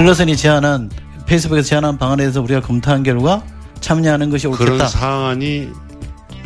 딜러슨이 0.00 0.34
제안한 0.34 0.88
페이스북에서 1.26 1.68
제안한 1.68 1.98
방안에 1.98 2.22
대해서 2.22 2.40
우리가 2.40 2.62
검토한 2.62 3.02
결과 3.02 3.42
참여하는 3.80 4.30
것이 4.30 4.46
옳겠다. 4.46 4.72
그런 4.72 4.88
사안이 4.88 5.68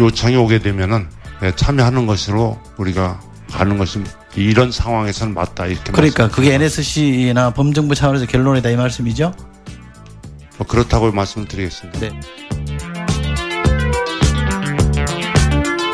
요청이 0.01 0.35
오게 0.35 0.59
되면은 0.59 1.07
네, 1.41 1.53
참여하는 1.55 2.07
것으로 2.07 2.59
우리가 2.79 3.21
가는 3.53 3.79
것이 3.79 4.03
이런 4.35 4.73
상황에서는 4.73 5.35
맞다 5.35 5.67
이렇게 5.67 5.93
그러니까. 5.93 6.29
그게 6.29 6.55
NSC나 6.55 7.51
범정부 7.51 7.95
차원에서 7.95 8.27
결론이다 8.27 8.71
이 8.71 8.77
말씀이죠? 8.77 9.33
뭐 10.59 10.67
그렇다고 10.67 11.13
말씀을 11.13 11.47
드리겠습니다. 11.47 12.01
네. 12.01 12.11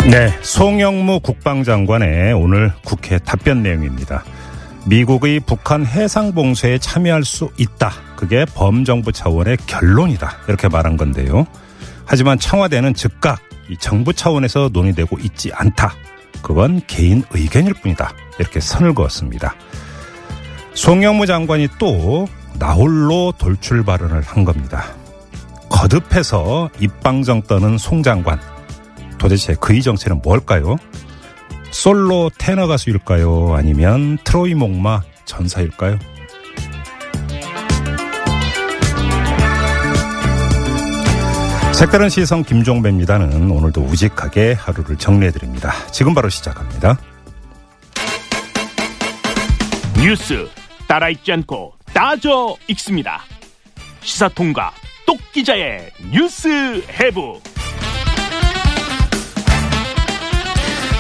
네, 0.09 0.39
송영무 0.41 1.21
국방장관의 1.21 2.33
오늘 2.33 2.73
국회 2.87 3.19
답변 3.19 3.63
내용입니다. 3.63 4.25
미국의 4.91 5.39
북한 5.39 5.87
해상 5.87 6.35
봉쇄에 6.35 6.79
참여할 6.79 7.23
수 7.23 7.49
있다. 7.57 7.93
그게 8.17 8.45
범정부 8.45 9.13
차원의 9.13 9.59
결론이다. 9.69 10.39
이렇게 10.49 10.67
말한 10.67 10.97
건데요. 10.97 11.47
하지만 12.05 12.41
청와대는 12.41 12.95
즉각 12.95 13.39
이 13.69 13.77
정부 13.77 14.13
차원에서 14.13 14.71
논의되고 14.73 15.17
있지 15.21 15.53
않다. 15.55 15.95
그건 16.43 16.81
개인 16.89 17.23
의견일 17.31 17.75
뿐이다. 17.75 18.13
이렇게 18.41 18.59
선을 18.59 18.95
그었습니다. 18.95 19.55
송영무 20.75 21.25
장관이 21.27 21.69
또 21.79 22.27
나홀로 22.59 23.33
돌출 23.39 23.85
발언을 23.85 24.23
한 24.23 24.45
겁니다. 24.45 24.87
거듭해서 25.69 26.69
입방정 26.81 27.43
떠는 27.43 27.79
송 27.79 28.03
장관. 28.03 28.41
도대체 29.19 29.55
그의 29.55 29.83
정체는 29.83 30.21
뭘까요? 30.21 30.79
솔로 31.71 32.31
테너 32.37 32.67
가수일까요? 32.67 33.55
아니면 33.55 34.19
트로이 34.25 34.55
목마 34.55 35.03
전사일까요? 35.25 35.99
색다른 41.73 42.11
시선 42.11 42.45
김종배입니다는 42.45 43.51
오늘도 43.51 43.81
우직하게 43.81 44.53
하루를 44.53 44.99
정리해드립니다. 44.99 45.73
지금 45.91 46.13
바로 46.13 46.29
시작합니다. 46.29 46.99
뉴스 50.03 50.47
따라 50.87 51.09
읽지 51.09 51.33
않고 51.33 51.73
따져 51.95 52.57
읽습니다. 52.69 53.23
시사통과 54.03 54.73
똑 55.07 55.19
기자의 55.33 55.91
뉴스 56.13 56.83
해부. 56.91 57.41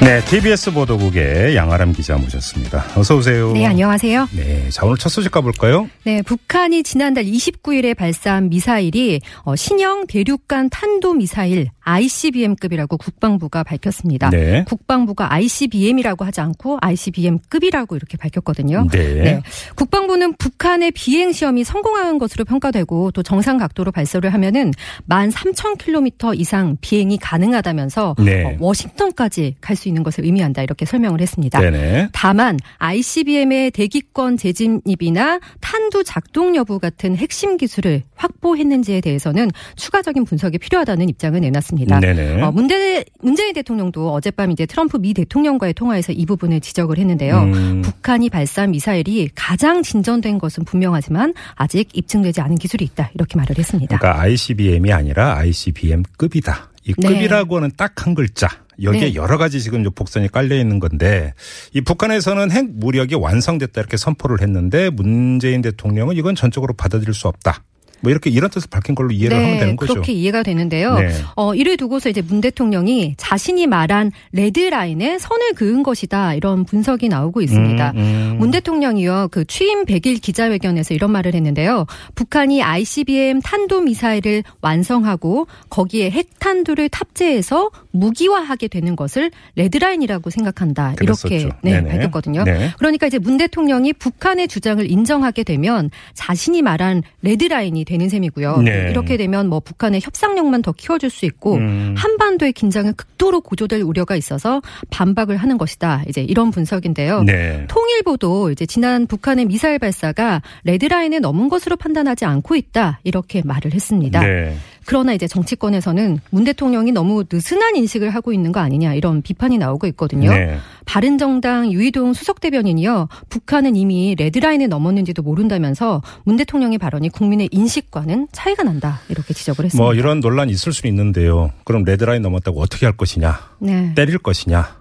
네, 0.02 0.24
TBS 0.24 0.72
보도국의 0.72 1.54
양아람 1.54 1.92
기자 1.92 2.16
모셨습니다. 2.16 2.86
어서 2.96 3.16
오세요. 3.16 3.52
네, 3.52 3.66
안녕하세요. 3.66 4.28
네, 4.34 4.70
자 4.70 4.86
오늘 4.86 4.96
첫 4.96 5.10
소식 5.10 5.30
가볼까요? 5.30 5.90
네, 6.04 6.22
북한이 6.22 6.82
지난달 6.82 7.24
29일에 7.24 7.94
발사한 7.94 8.48
미사일이 8.48 9.20
어, 9.42 9.54
신형 9.54 10.06
대륙간 10.06 10.70
탄도 10.70 11.12
미사일 11.14 11.68
ICBM급이라고 11.90 12.96
국방부가 12.96 13.64
밝혔습니다. 13.64 14.30
네. 14.30 14.64
국방부가 14.64 15.32
ICBM이라고 15.32 16.24
하지 16.24 16.40
않고 16.40 16.78
ICBM급이라고 16.80 17.96
이렇게 17.96 18.16
밝혔거든요. 18.16 18.86
네. 18.92 19.42
국방부는 19.74 20.34
북한의 20.34 20.92
비행 20.92 21.32
시험이 21.32 21.64
성공한 21.64 22.18
것으로 22.18 22.44
평가되고 22.44 23.10
또 23.10 23.22
정상 23.22 23.58
각도로 23.58 23.90
발사를 23.90 24.32
하면은 24.32 24.70
13,000km 25.08 26.38
이상 26.38 26.76
비행이 26.80 27.18
가능하다면서 27.18 28.14
네. 28.24 28.44
어, 28.44 28.56
워싱턴까지 28.60 29.56
갈 29.60 29.80
수 29.80 29.88
있는 29.88 30.02
것을 30.02 30.24
의미한다 30.24 30.62
이렇게 30.62 30.84
설명을 30.84 31.20
했습니다. 31.20 31.58
네네. 31.58 32.10
다만 32.12 32.58
ICBM의 32.78 33.72
대기권 33.72 34.36
재진입이나 34.36 35.40
탄두 35.60 36.04
작동 36.04 36.54
여부 36.54 36.78
같은 36.78 37.16
핵심 37.16 37.56
기술을 37.56 38.02
확보했는지에 38.14 39.00
대해서는 39.00 39.50
추가적인 39.76 40.24
분석이 40.24 40.58
필요하다는 40.58 41.08
입장을 41.08 41.40
내놨습니다. 41.40 41.79
네네. 41.86 42.42
어, 42.42 42.50
문재, 42.52 43.04
문재인 43.20 43.52
대통령도 43.52 44.12
어젯밤 44.12 44.50
이제 44.50 44.66
트럼프 44.66 44.98
미 44.98 45.14
대통령과의 45.14 45.74
통화에서 45.74 46.12
이 46.12 46.26
부분을 46.26 46.60
지적을 46.60 46.98
했는데요. 46.98 47.38
음. 47.38 47.82
북한이 47.82 48.30
발사한 48.30 48.72
미사일이 48.72 49.28
가장 49.34 49.82
진전된 49.82 50.38
것은 50.38 50.64
분명하지만 50.64 51.34
아직 51.54 51.88
입증되지 51.92 52.40
않은 52.40 52.56
기술이 52.56 52.84
있다 52.84 53.10
이렇게 53.14 53.36
말을 53.36 53.56
했습니다. 53.58 53.98
그러니까 53.98 54.20
ICBM이 54.22 54.92
아니라 54.92 55.36
ICBM급이다. 55.38 56.70
이 56.84 56.94
네. 56.96 57.08
급이라고 57.08 57.56
하는 57.56 57.70
딱 57.76 57.90
한 58.06 58.14
글자. 58.14 58.48
여기에 58.82 59.10
네. 59.10 59.14
여러 59.14 59.36
가지 59.36 59.60
지금 59.60 59.84
요 59.84 59.90
복선이 59.90 60.28
깔려 60.28 60.56
있는 60.56 60.78
건데 60.78 61.34
이 61.74 61.82
북한에서는 61.82 62.50
핵 62.50 62.70
무력이 62.70 63.14
완성됐다 63.14 63.78
이렇게 63.78 63.96
선포를 63.98 64.40
했는데 64.40 64.88
문재인 64.88 65.60
대통령은 65.60 66.16
이건 66.16 66.34
전적으로 66.34 66.72
받아들일 66.72 67.12
수 67.12 67.28
없다. 67.28 67.62
뭐 68.00 68.10
이렇게 68.10 68.30
이런 68.30 68.50
뜻을 68.50 68.68
밝힌 68.70 68.94
걸로 68.94 69.10
이해를 69.10 69.36
하면 69.36 69.58
되는 69.58 69.76
거죠. 69.76 69.92
네, 69.92 69.94
그렇게 69.94 70.12
이해가 70.12 70.42
되는데요. 70.42 70.98
네. 70.98 71.10
어, 71.36 71.54
이를 71.54 71.76
두고서 71.76 72.08
이제 72.08 72.22
문 72.22 72.40
대통령이 72.40 73.14
자신이 73.16 73.66
말한 73.66 74.12
레드라인에 74.32 75.18
선을 75.18 75.54
그은 75.54 75.82
것이다 75.82 76.34
이런 76.34 76.64
분석이 76.64 77.08
나오고 77.08 77.42
있습니다. 77.42 77.92
음, 77.92 77.98
음. 77.98 78.36
문 78.38 78.50
대통령이요 78.50 79.28
그 79.30 79.44
취임 79.44 79.84
100일 79.84 80.20
기자회견에서 80.20 80.94
이런 80.94 81.12
말을 81.12 81.34
했는데요. 81.34 81.86
북한이 82.14 82.62
ICBM 82.62 83.40
탄도 83.40 83.82
미사일을 83.82 84.42
완성하고 84.60 85.46
거기에 85.68 86.10
핵탄두를 86.10 86.88
탑재해서 86.88 87.70
무기화하게 87.90 88.68
되는 88.68 88.96
것을 88.96 89.30
레드라인이라고 89.56 90.30
생각한다 90.30 90.94
이렇게 91.00 91.28
그랬었죠. 91.28 91.50
네, 91.62 91.80
네네. 91.80 91.90
밝혔거든요. 91.90 92.44
네. 92.44 92.72
그러니까 92.78 93.06
이제 93.06 93.18
문 93.18 93.36
대통령이 93.36 93.92
북한의 93.92 94.48
주장을 94.48 94.88
인정하게 94.90 95.44
되면 95.44 95.90
자신이 96.14 96.62
말한 96.62 97.02
레드라인이 97.22 97.84
되는 97.90 98.08
셈이고요. 98.08 98.58
네. 98.58 98.88
이렇게 98.90 99.16
되면 99.16 99.48
뭐 99.48 99.58
북한의 99.58 100.00
협상력만 100.00 100.62
더 100.62 100.72
키워줄 100.72 101.10
수 101.10 101.26
있고 101.26 101.56
음. 101.56 101.94
한반도의 101.96 102.52
긴장은 102.52 102.94
극도로 102.94 103.40
고조될 103.40 103.82
우려가 103.82 104.14
있어서 104.14 104.62
반박을 104.90 105.36
하는 105.36 105.58
것이다. 105.58 106.04
이제 106.08 106.22
이런 106.22 106.50
분석인데요. 106.50 107.24
네. 107.24 107.66
통일보도 107.68 108.52
이제 108.52 108.64
지난 108.66 109.06
북한의 109.06 109.46
미사일 109.46 109.78
발사가 109.80 110.40
레드라인에 110.64 111.18
넘은 111.18 111.48
것으로 111.48 111.76
판단하지 111.76 112.24
않고 112.24 112.54
있다. 112.54 113.00
이렇게 113.02 113.42
말을 113.44 113.74
했습니다. 113.74 114.20
네. 114.20 114.54
그러나 114.90 115.12
이제 115.12 115.28
정치권에서는 115.28 116.18
문 116.30 116.42
대통령이 116.42 116.90
너무 116.90 117.22
느슨한 117.30 117.76
인식을 117.76 118.10
하고 118.10 118.32
있는 118.32 118.50
거 118.50 118.58
아니냐 118.58 118.94
이런 118.94 119.22
비판이 119.22 119.56
나오고 119.56 119.86
있거든요. 119.86 120.32
네. 120.32 120.58
바른정당 120.84 121.70
유이동 121.70 122.12
수석 122.12 122.40
대변인이요. 122.40 123.06
북한은 123.28 123.76
이미 123.76 124.16
레드라인에 124.18 124.66
넘었는지도 124.66 125.22
모른다면서 125.22 126.02
문 126.24 126.36
대통령의 126.36 126.78
발언이 126.78 127.10
국민의 127.10 127.50
인식과는 127.52 128.26
차이가 128.32 128.64
난다. 128.64 128.98
이렇게 129.08 129.32
지적을 129.32 129.66
했습니다. 129.66 129.80
뭐 129.80 129.94
이런 129.94 130.18
논란이 130.18 130.50
있을 130.50 130.72
수는 130.72 130.92
있는데요. 130.92 131.52
그럼 131.62 131.84
레드라인 131.84 132.22
넘었다고 132.22 132.60
어떻게 132.60 132.84
할 132.84 132.96
것이냐? 132.96 133.38
네. 133.60 133.94
때릴 133.94 134.18
것이냐? 134.18 134.74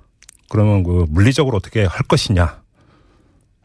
그러면 0.50 0.82
그 0.82 1.06
물리적으로 1.08 1.56
어떻게 1.58 1.84
할 1.84 2.02
것이냐? 2.08 2.59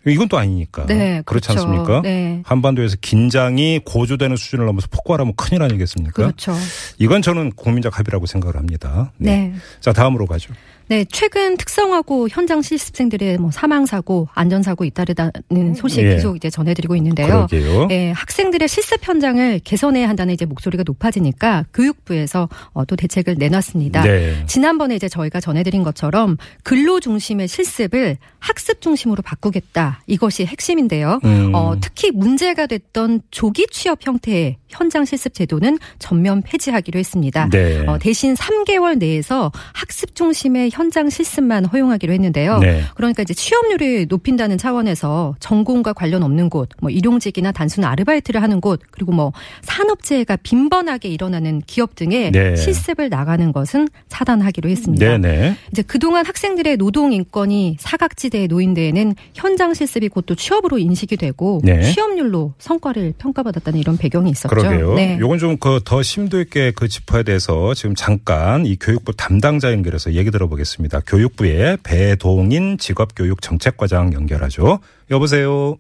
이건 0.07 0.29
또 0.29 0.39
아니니까. 0.39 0.87
네, 0.87 1.23
그렇지 1.25 1.49
그렇죠. 1.49 1.53
않습니까? 1.53 2.03
네. 2.03 2.43
한반도에서 2.45 2.97
긴장이 3.01 3.81
고조되는 3.85 4.37
수준을 4.37 4.67
넘어서 4.67 4.87
폭발하면 4.91 5.35
큰일 5.37 5.63
아니겠습니까? 5.63 6.13
그렇죠. 6.15 6.55
이건 6.99 7.23
저는 7.23 7.53
국민적 7.53 7.99
합의라고 7.99 8.27
생각을 8.27 8.57
합니다. 8.57 9.13
네. 9.17 9.53
자, 9.81 9.93
다음으로 9.93 10.27
가죠. 10.27 10.53
네, 10.87 11.05
최근 11.11 11.57
특성화고 11.57 12.29
현장 12.29 12.61
실습생들의 12.61 13.39
뭐 13.39 13.51
사망 13.51 13.87
사고, 13.87 14.29
안전 14.35 14.63
사고 14.63 14.85
잇따르다는 14.85 15.75
소식 15.75 16.03
예. 16.05 16.11
계속 16.11 16.37
이제 16.37 16.51
전해드리고 16.51 16.95
있는데요. 16.97 17.47
그러게요. 17.49 17.87
네, 17.87 18.13
학생들의 18.13 18.69
실습 18.69 19.07
현장을 19.07 19.61
개선해야 19.65 20.09
한다는 20.09 20.35
이제 20.35 20.45
목소리가 20.45 20.85
높아지니까 20.87 21.65
교육부에서 21.73 22.49
어, 22.73 22.85
또 22.85 22.97
대책을 22.97 23.37
내놨습니다. 23.39 24.03
네. 24.03 24.45
지난번에 24.47 24.97
이제 24.97 25.09
저희가 25.09 25.41
전해드린 25.41 25.83
것처럼 25.83 26.37
근로 26.63 27.01
중심의 27.01 27.49
실습을 27.49 28.19
학습 28.39 28.83
중심으로 28.83 29.23
바꾸겠다. 29.23 30.03
이것이 30.07 30.45
핵심인데요. 30.45 31.21
음. 31.25 31.53
어, 31.55 31.77
특히 31.81 32.11
문제가 32.11 32.67
됐던 32.67 33.23
조기 33.31 33.67
취업 33.71 34.07
형태의 34.07 34.59
현장 34.69 35.05
실습 35.05 35.33
제도는 35.33 35.79
전면 35.99 36.43
폐지하기로 36.43 36.99
했습니다. 36.99 37.49
네. 37.51 37.87
어, 37.87 37.99
대신 37.99 38.35
3개월 38.35 38.99
내에서 38.99 39.51
학습 39.73 40.15
중심의 40.15 40.71
현장 40.75 41.09
실습만 41.09 41.65
허용하기로 41.67 42.13
했는데요. 42.13 42.59
네. 42.59 42.83
그러니까 42.97 43.23
이제 43.23 43.33
취업률을 43.33 44.07
높인다는 44.09 44.59
차원에서 44.59 45.37
전공과 45.41 45.93
관련 45.93 46.23
없는 46.25 46.51
곳, 46.51 46.69
뭐 46.81 46.91
일용직이나 46.91 47.53
단순 47.53 47.85
아르바이트를 47.85 48.43
하는 48.43 48.61
곳, 48.61 48.81
그리고 48.91 49.13
뭐 49.13 49.33
산업재해가 49.63 50.37
빈번하게 50.43 51.09
일어나는 51.09 51.63
기업 51.67 51.95
등에 51.95 52.31
네. 52.33 52.57
실습을 52.57 53.09
나가는 53.09 53.53
것은 53.53 53.89
차단하기로 54.09 54.69
했습니다. 54.69 55.07
네네. 55.07 55.57
이제 55.71 55.83
그동안 55.83 56.27
학생들의 56.27 56.77
노동 56.77 57.13
인권이 57.13 57.77
사각지대에 57.79 58.47
놓인 58.49 58.75
데에는 58.75 59.15
현장 59.35 59.75
실습이 59.75 60.09
곧 60.09 60.25
또 60.27 60.35
취업으로 60.35 60.79
인식이 60.79 61.19
되고 61.19 61.61
네. 61.63 61.83
취업률로 61.93 62.55
성과를 62.59 63.13
평가받았다는 63.19 63.79
이런 63.79 63.99
배경이 63.99 64.31
있었죠. 64.31 64.49
그러게요. 64.49 64.95
네. 64.95 65.19
요건 65.21 65.39
좀 65.39 65.59
그 65.59 65.81
더 65.85 66.03
심도 66.03 66.41
있게 66.41 66.73
그 66.75 66.89
짚어야 66.89 67.23
돼서 67.25 67.75
지금 67.75 67.95
잠깐 67.95 68.65
이 68.65 68.77
교육부 68.77 69.13
담당자 69.15 69.71
연결해서 69.71 70.15
얘기 70.15 70.31
들어보겠습니다. 70.31 70.64
교육부의 71.07 71.79
배동인 71.85 72.79
직업교육정책과장 72.79 74.13
연결하죠. 74.13 74.79
여보세요. 75.11 75.77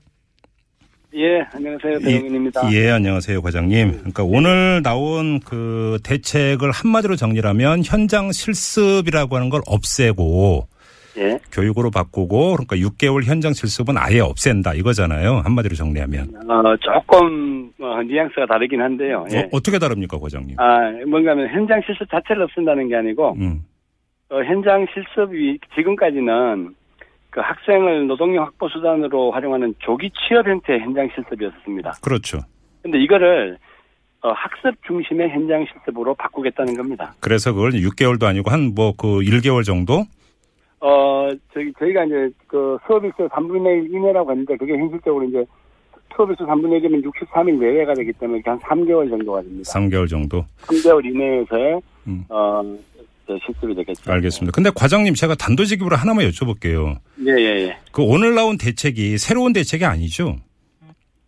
예, 1.16 1.42
안녕하세요. 1.52 2.00
배동인입니다. 2.00 2.72
예, 2.72 2.90
안녕하세요, 2.90 3.40
과장님. 3.40 3.92
그러니까 3.98 4.25
오늘 4.25 4.82
나온 4.82 5.38
그 5.40 5.98
대책을 6.02 6.72
한마디로 6.72 7.14
정리하면 7.14 7.82
현장 7.84 8.32
실습이라고 8.32 9.36
하는 9.36 9.48
걸 9.48 9.60
없애고 9.66 10.66
예. 11.19 11.38
교육으로 11.52 11.90
바꾸고 11.92 12.56
그러니까 12.56 12.76
6개월 12.76 13.22
현장 13.25 13.52
실습은 13.52 13.96
아예 13.96 14.19
없앤다 14.19 14.75
이거잖아요. 14.75 15.42
한마디로 15.44 15.76
정리하면. 15.76 16.34
어, 16.50 16.76
조금 16.78 17.70
어, 17.80 18.02
뉘앙스가 18.02 18.46
다르긴 18.46 18.80
한데요. 18.80 19.25
예. 19.32 19.48
어, 19.52 19.60
떻게 19.60 19.78
다릅니까, 19.78 20.19
과장님? 20.19 20.56
아, 20.58 20.90
뭔가 21.06 21.30
하면 21.30 21.48
현장 21.48 21.80
실습 21.87 22.10
자체를 22.10 22.42
없앤다는 22.42 22.88
게 22.88 22.96
아니고 22.96 23.37
음. 23.38 23.62
어, 24.31 24.43
현장 24.43 24.87
실습이 24.93 25.59
지금까지는 25.75 26.75
그 27.31 27.41
학생을 27.41 28.06
노동력 28.06 28.44
확보 28.47 28.69
수단으로 28.69 29.32
활용하는 29.32 29.75
조기 29.81 30.11
취업 30.11 30.47
형태의 30.47 30.81
현장 30.81 31.09
실습이었습니다. 31.15 31.93
그렇죠. 32.03 32.38
근데 32.82 32.99
이거를 33.03 33.59
어, 34.23 34.31
학습 34.32 34.75
중심의 34.87 35.29
현장 35.31 35.67
실습으로 35.67 36.15
바꾸겠다는 36.15 36.75
겁니다. 36.76 37.15
그래서 37.21 37.53
그걸 37.53 37.73
6개월도 37.73 38.25
아니고 38.25 38.50
한 38.50 38.73
뭐 38.75 38.93
그 38.97 39.06
1개월 39.21 39.65
정도? 39.65 40.05
어, 40.81 41.29
저희, 41.53 41.73
저희가 41.79 42.05
이제 42.05 42.31
그 42.47 42.79
수업일수 42.87 43.29
3분의 43.29 43.85
1 43.87 43.94
이내라고 43.94 44.31
했는데 44.31 44.56
그게 44.56 44.75
현실적으로 44.75 45.25
이제 45.26 45.44
수업일수 46.15 46.44
3분의 46.47 46.82
1이면 46.85 47.05
63일 47.05 47.59
내외가 47.59 47.93
되기 47.94 48.12
때문에 48.12 48.41
한 48.44 48.59
3개월 48.61 49.09
정도가 49.11 49.43
됩니다. 49.43 49.71
3개월 49.75 50.09
정도. 50.09 50.44
3개월 50.62 51.05
이내에서의 51.05 51.81
음. 52.06 52.25
어, 52.29 52.62
저 53.26 53.38
실습이 53.44 53.75
되겠죠. 53.75 54.12
알겠습니다. 54.12 54.53
근데 54.55 54.71
과장님 54.75 55.15
제가 55.15 55.35
단도직입으로 55.35 55.97
하나만 55.97 56.26
여쭤볼게요. 56.29 56.99
예, 57.26 57.32
예, 57.32 57.67
예. 57.67 57.76
그 57.93 58.03
오늘 58.03 58.35
나온 58.35 58.59
대책이 58.59 59.19
새로운 59.19 59.53
대책이 59.53 59.85
아니죠? 59.85 60.37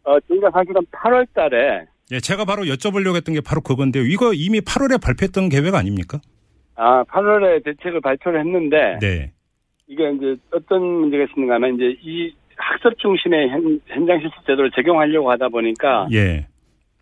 어, 0.05 0.21
저희가 0.29 0.51
사실은 0.51 0.83
8월 0.93 1.27
달에 1.35 1.87
예, 2.13 2.21
제가 2.21 2.45
바로 2.45 2.65
여쭤보려고 2.65 3.17
했던 3.17 3.35
게 3.35 3.41
바로 3.41 3.61
그건데요. 3.61 4.05
이거 4.05 4.33
이미 4.33 4.61
8월에 4.61 5.03
발표했던 5.03 5.49
계획 5.49 5.75
아닙니까? 5.75 6.21
아, 6.77 7.03
8월에 7.05 7.65
대책을 7.65 8.01
발표를 8.01 8.41
했는데 8.41 8.99
네. 9.01 9.33
이게 9.89 10.11
이제 10.13 10.37
어떤 10.53 10.83
문제가 10.83 11.25
있는가 11.25 11.55
하면 11.55 11.75
이제 11.75 11.97
이 12.03 12.33
학습 12.57 12.99
중심의 12.99 13.49
현, 13.49 13.81
현장 13.87 14.21
실습 14.21 14.47
제도를 14.47 14.71
적용하려고 14.73 15.31
하다 15.31 15.49
보니까 15.49 16.09
예. 16.13 16.47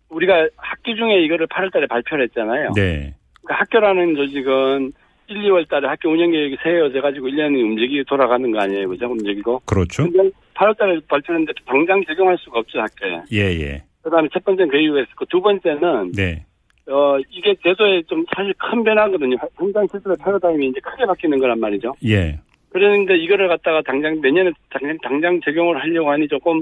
우리가 0.09 0.47
학기 0.57 0.95
중에 0.95 1.23
이거를 1.25 1.47
8월 1.47 1.71
달에 1.71 1.87
발표를 1.87 2.25
했잖아요. 2.25 2.71
네. 2.75 3.15
그러니까 3.45 3.61
학교라는 3.61 4.15
조직은 4.15 4.91
1, 5.27 5.43
2월 5.43 5.67
달에 5.69 5.87
학교 5.87 6.09
운영 6.09 6.31
계획이 6.31 6.57
세워져 6.61 7.01
가지고 7.01 7.27
1년이 7.27 7.63
움직이 7.63 8.03
돌아가는 8.07 8.51
거 8.51 8.59
아니에요. 8.59 8.89
그죠? 8.89 9.07
움직이고. 9.07 9.61
그렇죠. 9.65 10.03
근데 10.03 10.29
8월 10.55 10.77
달에 10.77 10.99
발표했는데 11.07 11.53
당장 11.65 12.03
적용할 12.05 12.37
수가 12.39 12.59
없죠, 12.59 12.79
학교에. 12.79 13.21
예, 13.31 13.39
예. 13.61 13.83
그 14.01 14.09
다음에 14.09 14.27
첫 14.31 14.43
번째는 14.43 14.69
그 14.69 14.77
이유가 14.77 15.01
있었고 15.01 15.25
두 15.25 15.41
번째는 15.41 16.11
네. 16.11 16.45
어 16.87 17.17
이게 17.31 17.55
제도에 17.63 18.03
좀 18.03 18.23
사실 18.35 18.53
큰 18.59 18.83
변화거든요. 18.83 19.37
현장 19.55 19.87
실습의 19.91 20.17
패러다임이 20.23 20.67
이제 20.67 20.79
크게 20.79 21.05
바뀌는 21.05 21.39
거란 21.39 21.59
말이죠. 21.59 21.95
예. 22.05 22.39
그런데 22.69 23.17
이거를 23.17 23.47
갖다가 23.47 23.81
당장 23.81 24.21
내년에 24.21 24.51
당장, 24.69 24.97
당장 25.01 25.41
적용을 25.41 25.81
하려고 25.81 26.11
하니 26.11 26.27
조금 26.27 26.61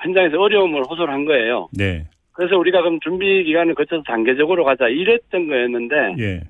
현장에서 0.00 0.40
어려움을 0.40 0.82
호소를 0.82 1.14
한 1.14 1.24
거예요. 1.24 1.68
네. 1.72 2.04
그래서 2.40 2.56
우리가 2.56 2.80
그럼 2.80 2.98
준비 3.00 3.44
기간을 3.44 3.74
거쳐서 3.74 4.02
단계적으로 4.06 4.64
가자 4.64 4.88
이랬던 4.88 5.46
거였는데 5.46 5.94
예. 6.20 6.40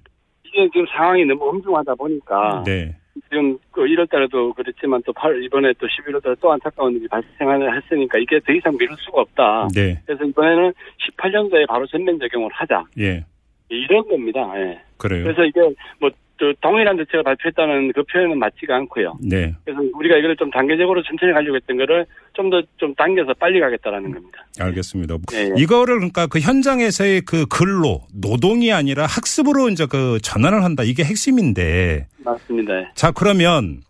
이게 0.44 0.68
지금 0.68 0.86
상황이 0.86 1.24
너무 1.24 1.48
엄중하다 1.48 1.96
보니까 1.96 2.62
네. 2.64 2.94
지금 3.28 3.58
그 3.72 3.80
1월 3.80 4.08
달에도 4.08 4.52
그랬지만 4.52 5.02
또 5.04 5.12
8, 5.12 5.42
이번에 5.42 5.72
또 5.80 5.88
11월 5.88 6.22
달에 6.22 6.36
또 6.40 6.52
안타까운 6.52 6.94
일이 6.94 7.08
발생을 7.08 7.76
했으니까 7.76 8.18
이게 8.18 8.38
더 8.38 8.52
이상 8.52 8.76
미룰 8.78 8.96
수가 8.98 9.22
없다. 9.22 9.66
네. 9.74 10.00
그래서 10.06 10.24
이번에는 10.26 10.72
18년도에 11.08 11.66
바로 11.66 11.84
전면 11.88 12.20
적용을 12.20 12.48
하자. 12.52 12.84
예. 13.00 13.24
이런 13.68 14.06
겁니다. 14.06 14.48
예. 14.54 14.80
그래요. 14.96 15.24
그래서 15.24 15.44
이게 15.44 15.60
뭐, 15.98 16.08
저 16.08 16.16
동일한 16.60 16.96
대책을 16.96 17.22
발표했다는 17.22 17.92
그 17.92 18.02
표현은 18.04 18.38
맞지가 18.38 18.76
않고요. 18.76 19.18
네. 19.22 19.54
그래서 19.64 19.80
우리가 19.94 20.16
이걸 20.16 20.36
좀 20.36 20.50
단계적으로 20.50 21.02
천천히 21.02 21.32
가려고 21.32 21.56
했던 21.56 21.76
거를 21.76 22.06
좀 22.32 22.50
더좀 22.50 22.94
당겨서 22.94 23.34
빨리 23.34 23.60
가겠다라는 23.60 24.12
겁니다. 24.12 24.46
알겠습니다. 24.58 25.16
예, 25.34 25.38
예. 25.38 25.52
이거를 25.56 25.96
그러니까 25.96 26.26
그 26.26 26.40
현장에서의 26.40 27.22
그 27.22 27.46
근로, 27.46 28.02
노동이 28.14 28.72
아니라 28.72 29.06
학습으로 29.06 29.68
이제 29.68 29.86
그 29.86 30.18
전환을 30.22 30.64
한다. 30.64 30.82
이게 30.82 31.04
핵심인데. 31.04 32.06
맞습니다. 32.24 32.80
예. 32.80 32.86
자, 32.94 33.10
그러면 33.10 33.80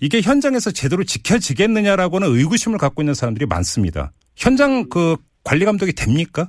이게 0.00 0.20
현장에서 0.20 0.70
제대로 0.70 1.04
지켜지겠느냐라고는 1.04 2.28
의구심을 2.28 2.78
갖고 2.78 3.02
있는 3.02 3.14
사람들이 3.14 3.46
많습니다. 3.46 4.12
현장 4.36 4.88
그 4.88 5.16
관리 5.44 5.64
감독이 5.64 5.92
됩니까? 5.92 6.48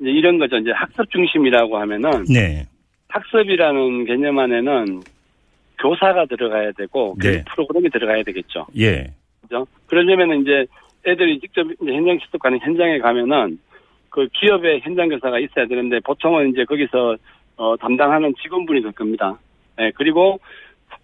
이런 0.00 0.38
거죠. 0.38 0.56
이제 0.56 0.70
학습 0.74 1.10
중심이라고 1.10 1.78
하면은 1.78 2.24
네. 2.28 2.66
학습이라는 3.16 4.04
개념 4.04 4.38
안에는 4.38 5.00
교사가 5.78 6.26
들어가야 6.26 6.72
되고 6.72 7.16
네. 7.22 7.44
프로그램이 7.50 7.90
들어가야 7.90 8.22
되겠죠. 8.22 8.66
예. 8.78 9.12
그죠? 9.42 9.66
그러려면 9.86 10.40
이제 10.40 10.66
애들이 11.06 11.38
직접 11.40 11.66
이제 11.70 11.92
현장 11.92 12.18
실습 12.18 12.38
가는 12.38 12.58
현장에 12.58 12.98
가면은 12.98 13.58
그 14.10 14.28
기업의 14.32 14.80
현장 14.80 15.08
교사가 15.08 15.38
있어야 15.38 15.66
되는데 15.66 16.00
보통은 16.00 16.50
이제 16.50 16.64
거기서 16.64 17.16
어, 17.56 17.76
담당하는 17.76 18.34
직원분이 18.42 18.82
될 18.82 18.92
겁니다. 18.92 19.38
예, 19.80 19.92
그리고 19.94 20.40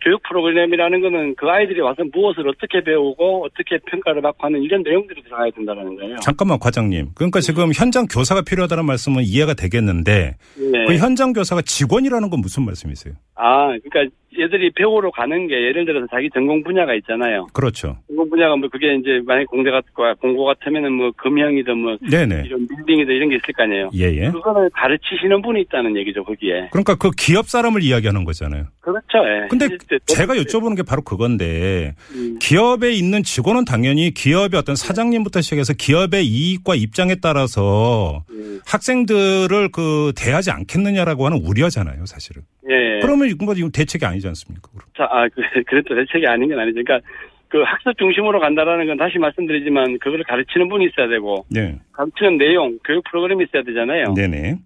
교육 0.03 0.23
프로그램이라는 0.25 1.01
거는 1.01 1.35
그 1.37 1.47
아이들이 1.49 1.81
와서 1.81 2.03
무엇을 2.13 2.49
어떻게 2.49 2.83
배우고 2.83 3.45
어떻게 3.45 3.79
평가를 3.91 4.21
받고 4.23 4.47
하는 4.47 4.63
이런 4.63 4.83
내용들이 4.83 5.23
들어가야 5.23 5.51
된다는 5.55 5.97
거예요. 5.97 6.17
잠깐만 6.17 6.59
과장님. 6.59 7.11
그러니까 7.15 7.41
지금 7.41 7.71
현장 7.75 8.07
교사가 8.07 8.43
필요하다는 8.43 8.85
말씀은 8.85 9.23
이해가 9.23 9.55
되겠는데 9.55 10.37
네. 10.57 10.87
그 10.87 10.97
현장 10.97 11.33
교사가 11.33 11.63
직원이라는 11.63 12.31
건 12.31 12.41
무슨 12.41 12.65
말씀이세요? 12.65 13.15
아, 13.43 13.77
그러니까 13.83 14.15
얘들이 14.39 14.71
배우러 14.71 15.11
가는 15.11 15.49
게 15.49 15.55
예를 15.55 15.85
들어서 15.85 16.07
자기 16.11 16.31
전공 16.33 16.63
분야가 16.63 16.95
있잖아요. 16.95 17.49
그렇죠. 17.53 17.99
전공 18.07 18.31
분야가 18.31 18.57
뭐 18.57 18.69
그게 18.71 18.95
이제 18.95 19.21
만약 19.27 19.47
공대 19.47 19.71
같고 19.71 20.03
공고 20.21 20.45
같으면은 20.45 20.93
뭐 20.93 21.11
금형이든 21.17 21.77
뭐 21.77 21.97
네네. 22.09 22.45
이런 22.47 22.67
빌딩이든 22.69 23.13
이런 23.13 23.29
게 23.29 23.37
있을 23.37 23.53
거 23.53 23.65
아니에요. 23.65 23.91
예예. 23.93 24.31
그거를 24.31 24.71
가르치시는 24.73 25.43
분이 25.43 25.63
있다는 25.63 25.97
얘기죠, 25.97 26.25
거기에. 26.25 26.69
그러니까 26.71 26.95
그 26.95 27.11
기업 27.11 27.49
사람을 27.49 27.83
이야기하는 27.83 28.25
거잖아요. 28.25 28.67
그렇죠, 28.81 29.19
예. 29.19 29.49
근데 29.49 29.69
제가 30.07 30.35
여쭤보는 30.35 30.77
게 30.77 30.83
바로 30.83 31.03
그건데 31.03 31.95
음, 32.15 32.39
기업에 32.41 32.93
있는 32.93 33.25
직원은 33.25 33.65
당연히 33.65 34.13
기업의 34.13 34.59
어떤 34.59 34.77
사장님부터 34.77 35.41
시작해서 35.41 35.75
기업의 35.75 36.25
이익과 36.25 36.77
입장에 36.77 37.17
따라서 37.17 38.25
음, 38.31 38.61
학생들을 38.67 39.71
그 39.73 40.13
대하지 40.17 40.53
않겠느냐라고 40.53 41.27
하는 41.27 41.39
우려잖아요, 41.45 42.07
사실은. 42.07 42.43
예. 42.71 43.01
그러면 43.01 43.29
이건 43.29 43.47
뭐 43.47 43.55
이건 43.55 43.73
대책이 43.73 44.05
아니지 44.05 44.27
않습니까? 44.29 44.69
그럼. 44.71 44.83
자, 44.97 45.05
아, 45.11 45.29
그, 45.29 45.43
그래도 45.67 45.95
대책이 45.95 46.27
아닌 46.27 46.49
건 46.49 46.59
아니죠. 46.61 46.83
그러니까 46.85 47.07
그 47.49 47.63
학습 47.63 47.99
중심으로 47.99 48.41
간다라는 48.41 48.87
건 48.87 48.97
다시 48.97 49.19
말씀드리지만 49.19 49.99
그거를 49.99 50.25
가르치는 50.25 50.69
분이 50.69 50.87
있어야 50.87 51.09
되고 51.09 51.45
네. 51.51 51.77
가르치는 51.93 52.39
내용, 52.39 52.79
교육 52.85 53.05
프로그램이 53.11 53.45
있어야 53.45 53.63
되잖아요. 53.63 54.15
네네. 54.15 54.57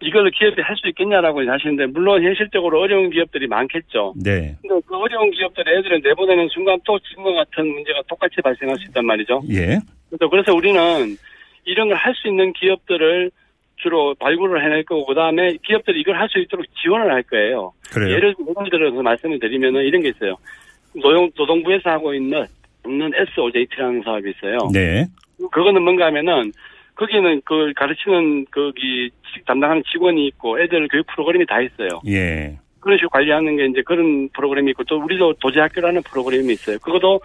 이걸 0.00 0.30
기업이 0.30 0.60
할 0.62 0.74
수 0.76 0.88
있겠냐라고 0.88 1.48
하시는데 1.48 1.86
물론 1.86 2.22
현실적으로 2.24 2.80
어려운 2.80 3.10
기업들이 3.10 3.46
많겠죠. 3.46 4.14
네. 4.16 4.56
근데 4.62 4.80
그 4.86 4.96
어려운 4.96 5.30
기업들의 5.30 5.78
애들을 5.78 6.00
내보내는 6.02 6.48
순간 6.48 6.78
또 6.84 6.98
지금과 6.98 7.32
같은 7.44 7.68
문제가 7.68 8.00
똑같이 8.08 8.36
발생할 8.42 8.76
수 8.78 8.86
있단 8.88 9.04
말이죠. 9.06 9.42
예. 9.50 9.78
그래서 10.10 10.28
그래서 10.30 10.54
우리는 10.54 10.80
이런 11.66 11.88
걸 11.88 11.96
할 11.98 12.14
수 12.16 12.26
있는 12.28 12.52
기업들을 12.54 13.30
주로 13.82 14.14
발굴을 14.14 14.64
해낼 14.64 14.84
거고 14.84 15.04
그다음에 15.06 15.56
기업들이 15.64 16.00
이걸 16.00 16.18
할 16.18 16.28
수 16.28 16.38
있도록 16.38 16.64
지원을 16.82 17.12
할 17.12 17.22
거예요. 17.24 17.72
그래요. 17.92 18.14
예를 18.14 18.34
들어서 18.70 19.02
말씀을 19.02 19.38
드리면은 19.38 19.84
이런 19.84 20.02
게 20.02 20.08
있어요. 20.10 20.36
노동 20.94 21.30
노동부에서 21.36 21.90
하고 21.90 22.14
있는 22.14 22.46
있는 22.86 23.10
SOJT라는 23.14 24.02
사업이 24.02 24.30
있어요. 24.30 24.58
네. 24.72 25.06
그거는 25.50 25.82
뭔가 25.82 26.06
하면은 26.06 26.52
거기는 26.94 27.40
그 27.44 27.72
가르치는 27.74 28.46
거기 28.50 29.10
담당하는 29.46 29.82
직원이 29.90 30.26
있고 30.28 30.60
애들 30.60 30.88
교육 30.88 31.06
프로그램이 31.06 31.46
다 31.46 31.60
있어요. 31.60 32.00
예. 32.06 32.56
그런 32.80 32.98
식으로 32.98 33.10
관리하는 33.10 33.56
게 33.56 33.66
이제 33.66 33.82
그런 33.82 34.28
프로그램이 34.30 34.70
있고 34.72 34.84
또 34.84 34.98
우리도 35.02 35.34
도제학교라는 35.34 36.02
프로그램이 36.02 36.52
있어요. 36.52 36.78
그것도 36.80 37.20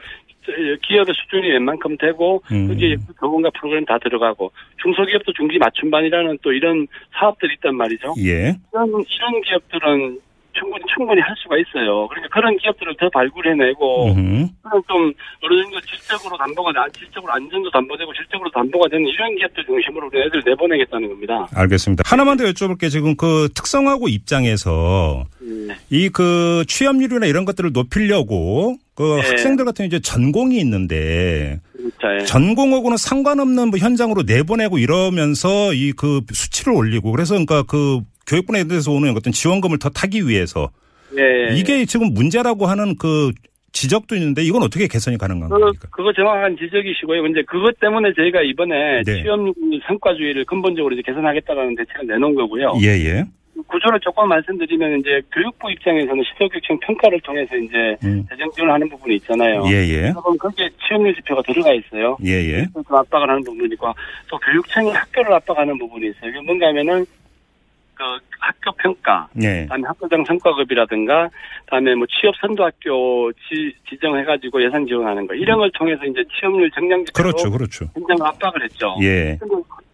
기업의 0.82 1.14
수준이 1.16 1.52
웬만큼 1.52 1.98
되고 1.98 2.42
음. 2.52 2.68
거기에 2.68 2.96
교본과 3.20 3.52
프로그램 3.52 3.86
다 3.86 3.98
들어가고 4.00 4.52
중소기업도 4.82 5.34
중기 5.34 5.58
맞춤반이라는 5.58 6.40
또 6.42 6.52
이런 6.52 6.88
사업들이 7.20 7.56
있단 7.56 7.76
말이죠. 7.76 8.16
예. 8.20 8.56
이런, 8.74 8.88
이런 8.88 9.42
기업들은 9.46 10.20
충분히 10.58 10.84
충분히 10.94 11.22
할 11.22 11.36
수가 11.42 11.56
있어요. 11.58 12.08
그러니까 12.08 12.30
그런 12.34 12.58
기업들을 12.58 12.96
더 13.00 13.10
발굴해내고 13.10 14.06
음흠. 14.12 14.48
그런 14.64 14.84
좀 14.88 15.14
어느 15.44 15.62
정도 15.62 15.80
질적으로 15.82 16.38
담보가 16.38 16.72
나- 16.74 16.88
질적으로 16.98 17.32
안전도 17.34 17.70
담보되고 17.72 18.12
질적으로 18.14 18.50
담보가 18.52 18.90
되는 18.90 19.06
이런 19.08 19.36
기업들 19.36 19.64
중심으로 19.66 20.08
우리 20.08 20.20
애들 20.22 20.42
내보내겠다는 20.46 21.10
겁니다. 21.10 21.48
알겠습니다. 21.56 22.04
하나만 22.06 22.38
더 22.38 22.44
여쭤볼게 22.46 22.90
지금 22.90 23.16
그 23.16 23.50
특성화고 23.54 24.08
입장에서 24.10 25.26
네. 25.40 25.76
이그 25.90 26.66
취업률이나 26.68 27.26
이런 27.26 27.46
것들을 27.46 27.72
높이려고 27.74 28.76
그 28.96 29.20
네. 29.22 29.30
학생들 29.30 29.66
같은 29.66 29.86
이제 29.86 30.00
전공이 30.00 30.58
있는데 30.60 31.60
예. 32.20 32.24
전공하고는 32.26 32.98
상관없는 32.98 33.70
뭐 33.70 33.78
현장으로 33.80 34.24
내보내고 34.24 34.78
이러면서 34.80 35.74
이 35.74 35.94
그 35.98 36.22
수치를 36.32 36.74
올리고 36.74 37.12
그래서 37.12 37.34
그러니까 37.34 37.64
그 37.64 38.02
교육부에대해서 38.28 38.92
오는 38.92 39.16
어떤 39.16 39.34
지원금을 39.34 39.80
더 39.80 39.90
타기 39.90 40.28
위해서 40.28 40.70
예. 41.18 41.56
이게 41.56 41.86
지금 41.86 42.14
문제라고 42.14 42.66
하는 42.66 42.96
그 42.98 43.32
지적도 43.72 44.16
있는데 44.16 44.44
이건 44.44 44.64
어떻게 44.64 44.88
개선이 44.88 45.18
가능한 45.18 45.50
그, 45.50 45.60
겁니까? 45.60 45.88
그거 45.92 46.12
정확한 46.14 46.58
지적이시고요. 46.58 47.22
근데 47.22 47.44
그것 47.44 47.80
때문에 47.80 48.14
저희가 48.14 48.42
이번에 48.42 49.04
네. 49.06 49.22
취업률 49.22 49.54
성과주의를 49.88 50.46
근본적으로 50.46 50.94
이제 50.94 51.04
개선하겠다는 51.06 51.76
대책을 51.76 52.08
내놓은 52.08 52.36
거고요. 52.36 52.74
예, 52.82 52.88
예. 52.88 53.24
구조를 53.68 54.00
조금 54.02 54.28
말씀드리면 54.30 55.00
이제 55.00 55.22
교육부 55.34 55.72
입장에서는 55.72 56.24
시도교육청 56.32 56.80
평가를 56.80 57.20
통해서 57.22 57.56
이제 57.56 57.98
음. 58.04 58.24
재정 58.30 58.50
지원하는 58.52 58.88
부분이 58.90 59.16
있잖아요. 59.16 59.64
예, 59.68 59.74
예. 59.88 60.14
그럼 60.14 60.38
거기에 60.38 60.70
취업률 60.88 61.16
지표가 61.16 61.42
들어가 61.42 61.74
있어요. 61.74 62.18
예, 62.24 62.34
예. 62.34 62.68
좀 62.74 62.84
압박을 62.88 63.30
하는 63.30 63.44
부분이 63.44 63.74
있고 63.74 63.92
또 64.30 64.38
교육청이 64.40 64.92
학교를 64.92 65.34
압박하는 65.34 65.78
부분이 65.78 66.08
있어요. 66.10 66.30
이게 66.30 66.40
뭔가 66.42 66.68
하면은 66.68 67.06
그 67.98 68.04
학교 68.40 68.72
평가, 68.74 69.28
예. 69.42 69.64
그다음에 69.64 69.88
학교장 69.88 70.24
성과급이라든가, 70.26 71.30
그다음에 71.66 71.96
뭐 71.96 72.06
취업 72.08 72.36
선도 72.40 72.64
학교 72.64 73.32
지, 73.34 73.74
지정해가지고 73.90 74.64
예산 74.64 74.86
지원하는 74.86 75.26
거 75.26 75.34
이런 75.34 75.58
걸 75.58 75.72
통해서 75.72 76.06
이제 76.06 76.24
취업률 76.40 76.70
정량 76.72 77.04
지표로 77.06 77.32
그렇죠, 77.32 77.52
그렇죠. 77.52 77.86
굉장히 77.94 78.22
압박을 78.24 78.64
했죠. 78.64 78.96
예. 79.02 79.38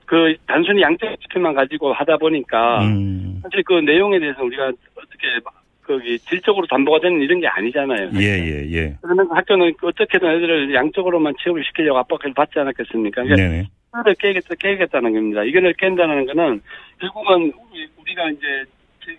그 0.05 0.36
단순히 0.45 0.81
양적 0.81 1.22
지표만 1.22 1.53
가지고 1.53 1.93
하다 1.93 2.17
보니까 2.17 2.83
음. 2.83 3.39
사실 3.41 3.63
그 3.63 3.74
내용에 3.74 4.19
대해서 4.19 4.43
우리가 4.43 4.65
어떻게 4.65 5.39
거기 5.88 6.19
질적으로 6.19 6.67
담보가 6.67 7.00
되는 7.00 7.22
이런 7.22 7.39
게 7.39 7.48
아니잖아요. 7.48 8.12
예, 8.15 8.22
예, 8.22 8.72
예. 8.72 8.98
그러면 9.01 9.27
학교는 9.31 9.74
어떻게든 9.81 10.29
애들을 10.29 10.74
양적으로만 10.74 11.33
취업을 11.41 11.63
시키려고 11.65 12.00
압박을 12.00 12.33
받지 12.33 12.60
않았겠습니까? 12.60 13.24
그러니까 13.24 13.50
네네. 13.50 13.69
이거를 13.93 14.15
깨겠다, 14.15 14.55
깨겠다는 14.55 15.13
겁니다. 15.13 15.43
이거를 15.43 15.73
깬다는 15.73 16.25
거는 16.25 16.62
결국은 17.00 17.53
우리- 17.71 17.88
우리가 18.00 18.29
이제 18.31 18.63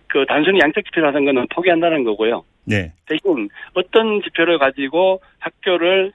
그 0.09 0.25
단순히 0.27 0.59
양적 0.61 0.85
지표를 0.85 1.09
하는 1.09 1.25
거는 1.25 1.47
포기한다는 1.49 2.05
거고요. 2.05 2.45
네. 2.65 2.93
대신 3.07 3.49
어떤 3.75 4.21
지표를 4.23 4.59
가지고 4.59 5.21
학교를 5.39 6.13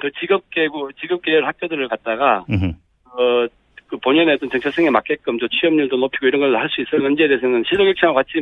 그 0.00 0.10
직업 0.20 0.50
계고 0.50 0.90
직업 0.92 1.22
계열 1.22 1.46
학교들을 1.46 1.88
갖다가 1.88 2.44
음흠. 2.50 2.72
어, 3.06 3.46
그 3.88 3.96
본연의 3.98 4.34
어떤 4.34 4.50
정체성에 4.50 4.90
맞게끔 4.90 5.38
저 5.38 5.48
취업률도 5.48 5.96
높이고 5.96 6.26
이런 6.26 6.40
걸 6.40 6.54
할 6.56 6.68
수 6.68 6.82
있었는지에 6.82 7.26
대해서는 7.28 7.62
시도교육청과 7.68 8.22
같이 8.22 8.32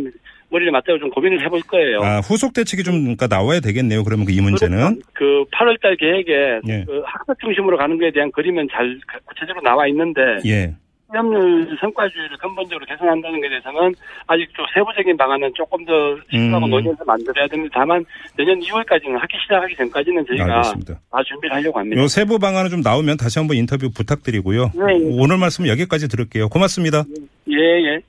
머리를 0.51 0.71
맞대고 0.73 0.99
좀 0.99 1.11
고민을 1.11 1.41
해볼 1.45 1.61
거예요. 1.63 2.01
아, 2.03 2.19
후속 2.21 2.53
대책이 2.53 2.83
좀 2.83 3.01
그러니까 3.03 3.27
나와야 3.29 3.61
되겠네요. 3.61 4.03
그러면 4.05 4.27
그 4.27 4.33
이 4.33 4.41
문제는. 4.41 5.01
그 5.13 5.45
8월달 5.53 5.99
계획에 5.99 6.61
예. 6.69 6.85
그 6.87 7.03
학습 7.05 7.39
중심으로 7.41 7.77
가는 7.77 7.99
거에 7.99 8.11
대한 8.11 8.31
그림은 8.33 8.69
잘 8.73 8.99
구체적으로 9.25 9.63
나와 9.63 9.87
있는데 9.89 10.21
예. 10.47 10.75
취업률 11.11 11.77
성과주의를 11.81 12.37
근본적으로 12.39 12.85
개선한다는 12.87 13.41
것에 13.41 13.49
대해서는 13.51 13.95
아직 14.27 14.49
좀 14.55 14.65
세부적인 14.75 15.17
방안은 15.17 15.53
조금 15.55 15.85
더 15.85 15.93
시도하고 16.31 16.67
음. 16.67 16.71
논의해서 16.71 17.05
만들어야 17.05 17.47
됩니다. 17.47 17.81
다만 17.81 18.05
내년 18.37 18.59
2월까지는 18.61 19.19
학기 19.19 19.37
시작하기 19.43 19.77
전까지는 19.77 20.27
저희가 20.27 20.57
알겠습니다. 20.57 20.95
다 21.11 21.19
준비를 21.27 21.57
하려고 21.57 21.79
합니다. 21.79 22.01
요 22.01 22.09
세부 22.09 22.39
방안은 22.39 22.71
좀 22.71 22.81
나오면 22.81 23.17
다시 23.17 23.39
한번 23.39 23.57
인터뷰 23.57 23.91
부탁드리고요. 23.91 24.71
네. 24.75 25.19
오늘 25.19 25.39
말씀 25.39 25.67
여기까지 25.67 26.09
들을게요. 26.09 26.49
고맙습니다. 26.49 27.05
예, 27.49 27.57
예. 27.57 28.01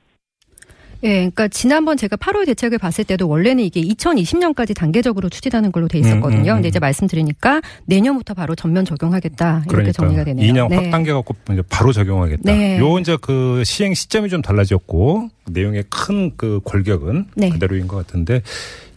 예, 1.04 1.16
그러니까 1.16 1.48
지난번 1.48 1.98
제가 1.98 2.16
8월 2.16 2.46
대책을 2.46 2.78
봤을 2.78 3.04
때도 3.04 3.28
원래는 3.28 3.64
이게 3.64 3.82
2020년까지 3.82 4.76
단계적으로 4.76 5.30
추진하는 5.30 5.72
걸로 5.72 5.88
돼 5.88 6.00
있었거든요. 6.00 6.40
음, 6.40 6.46
음, 6.46 6.50
음. 6.50 6.56
근데 6.56 6.68
이제 6.70 6.80
말씀드리니까 6.80 7.62
내년부터 7.86 8.34
바로 8.34 8.56
전면 8.56 8.86
적용하겠다 8.86 9.66
이렇게 9.70 9.92
정리가 9.92 10.24
되네요. 10.24 10.54
2년 10.54 10.70
네. 10.70 10.76
확단계 10.78 11.14
갖고 11.14 11.36
이제 11.52 11.62
바로 11.70 11.92
적용하겠다. 11.92 12.52
네. 12.52 12.80
요 12.80 13.00
이제 13.00 13.18
그 13.22 13.64
시행 13.66 13.94
시점이 13.94 14.30
좀 14.30 14.42
달라졌고 14.42 15.30
내용의 15.50 15.86
큰 15.90 16.28
그 16.36 16.60
골격은 16.64 17.26
네. 17.36 17.50
그대로인 17.50 17.88
것 17.88 17.98
같은데 17.98 18.42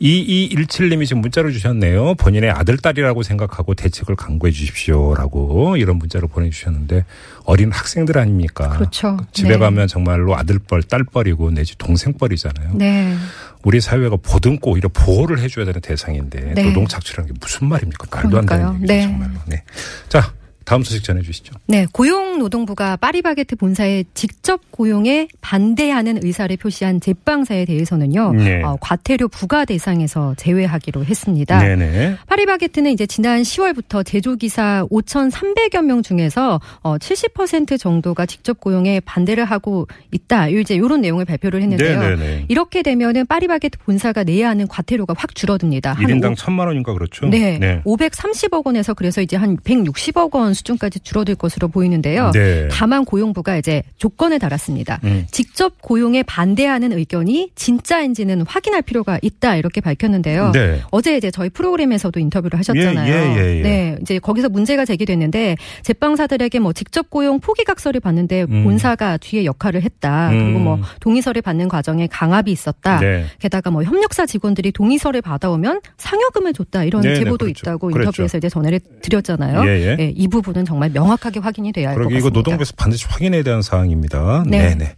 2217님이 0.01 1.07
지금 1.07 1.21
문자를 1.21 1.53
주셨네요. 1.53 2.15
본인의 2.15 2.51
아들 2.51 2.79
딸이라고 2.79 3.23
생각하고 3.23 3.75
대책을 3.75 4.17
강구해 4.17 4.51
주십시오라고 4.51 5.77
이런 5.77 5.97
문자를 5.97 6.29
보내주셨는데 6.29 7.05
어린 7.51 7.73
학생들 7.73 8.17
아닙니까? 8.17 8.69
그렇죠. 8.69 9.17
집에 9.33 9.49
네. 9.51 9.59
가면 9.59 9.89
정말로 9.89 10.37
아들뻘 10.37 10.85
딸뻘이고 10.85 11.51
내지 11.51 11.77
동생뻘이잖아요. 11.79 12.75
네. 12.75 13.17
우리 13.65 13.81
사회가 13.81 14.17
보듬고 14.23 14.71
오히려 14.71 14.89
보호를 14.89 15.41
해줘야 15.41 15.65
되는 15.65 15.81
대상인데 15.81 16.55
네. 16.55 16.63
노동 16.63 16.87
착취라는 16.87 17.33
게 17.33 17.39
무슨 17.41 17.67
말입니까? 17.69 18.07
말도 18.23 18.39
안. 18.39 18.47
되는 18.47 18.75
얘기죠 18.75 18.87
네. 18.87 19.03
정말로. 19.03 19.33
네. 19.47 19.65
자 20.09 20.33
다음 20.65 20.83
소식 20.83 21.03
전해주시죠. 21.03 21.55
네, 21.67 21.87
고용노동부가 21.93 22.97
파리바게트 22.97 23.57
본사의 23.57 24.05
직접 24.15 24.61
고용에 24.71 25.29
반대하는 25.41 26.21
의사를 26.23 26.55
표시한 26.57 27.01
제빵사에 27.01 27.65
대해서는요, 27.65 28.33
네. 28.35 28.63
어, 28.63 28.77
과태료 28.81 29.29
부과 29.29 29.65
대상에서 29.65 30.35
제외하기로 30.37 31.05
했습니다. 31.05 31.59
네네. 31.59 32.17
파리바게트는 32.27 32.91
이제 32.93 33.07
지난 33.07 33.43
10월부터 33.43 34.05
제조기사 34.07 34.87
5,300여 34.91 35.83
명 35.85 36.03
중에서 36.03 36.61
어, 36.83 36.99
70% 36.99 37.79
정도가 37.79 38.27
직접 38.27 38.61
고용에 38.61 39.01
반대를 39.01 39.45
하고 39.45 39.89
있다. 40.13 40.49
이제 40.49 40.75
이런 40.75 41.01
내용을 41.01 41.25
발표를 41.25 41.63
했는데요. 41.63 41.99
네네네. 42.01 42.45
이렇게 42.49 42.83
되면은 42.83 43.27
파리바게트 43.27 43.79
본사가 43.81 44.25
내야 44.25 44.51
하는 44.51 44.69
과태료가 44.69 45.15
확 45.17 45.35
줄어듭니다. 45.35 45.95
한 45.95 46.07
1인당 46.07 46.33
오- 46.33 46.35
천만 46.37 46.67
원인가 46.69 46.93
그렇죠? 46.93 47.27
네, 47.29 47.83
530억 47.85 48.67
원에서 48.67 48.95
그래서 48.95 49.21
이제 49.21 49.37
한 49.37 49.57
160억 49.57 50.35
원 50.35 50.50
수준까지 50.55 51.01
줄어들 51.01 51.35
것으로 51.35 51.69
보이는데요. 51.69 52.31
네. 52.33 52.69
다만 52.71 53.05
고용부가 53.05 53.57
이제 53.57 53.83
조건을 53.97 54.39
달았습니다. 54.39 55.01
음. 55.05 55.27
직접 55.31 55.81
고용에 55.81 56.23
반대하는 56.23 56.93
의견이 56.93 57.51
진짜인지는 57.55 58.43
확인할 58.47 58.83
필요가 58.83 59.19
있다 59.23 59.57
이렇게 59.57 59.81
밝혔는데요. 59.81 60.53
네. 60.53 60.81
어제 60.91 61.17
이제 61.17 61.31
저희 61.31 61.49
프로그램에서도 61.51 62.19
인터뷰를 62.19 62.59
하셨잖아요. 62.59 63.13
예, 63.13 63.19
예, 63.19 63.41
예, 63.41 63.59
예. 63.59 63.63
네, 63.63 63.97
이제 64.01 64.19
거기서 64.19 64.49
문제가 64.49 64.85
제기됐는데 64.85 65.57
제빵사들에게 65.83 66.59
뭐 66.59 66.73
직접 66.73 67.11
고용 67.11 67.41
포기각서를 67.41 68.01
받는데 68.01 68.43
음. 68.49 68.65
본사가 68.65 69.19
뒤에 69.19 69.45
역할을 69.45 69.83
했다. 69.83 70.31
음. 70.31 70.39
그리고 70.39 70.59
뭐 70.59 70.81
동의서를 71.01 71.43
받는 71.43 71.69
과정에 71.69 72.07
강압이 72.07 72.51
있었다. 72.51 73.01
네. 73.01 73.25
게다가 73.39 73.71
뭐 73.71 73.83
협력사 73.83 74.27
직원들이 74.27 74.73
동의서를 74.73 75.23
받아오면 75.23 75.81
상여금을 75.97 76.53
줬다 76.53 76.85
이런 76.85 77.03
네, 77.03 77.11
네, 77.11 77.15
제보도 77.17 77.47
그렇죠. 77.47 77.61
있다고 77.63 77.89
그렇죠. 77.89 78.09
인터뷰에서 78.09 78.39
이제 78.39 78.49
전해를 78.49 78.81
드렸잖아요. 79.03 79.69
예, 79.69 79.91
예. 79.91 79.97
네, 79.97 80.13
이 80.15 80.29
부분은 80.43 80.65
정말 80.67 80.91
명확하게 80.91 81.41
확인이 81.41 81.73
돼야 81.73 81.91
할 81.91 81.97
것 81.97 82.03
같습니다. 82.05 82.19
이거 82.19 82.31
노동부에서 82.31 82.73
반드시 82.77 83.07
확인해야 83.09 83.43
되는 83.43 83.63
사항입니다. 83.63 84.45
네. 84.47 84.69
네. 84.71 84.75
네 84.75 84.95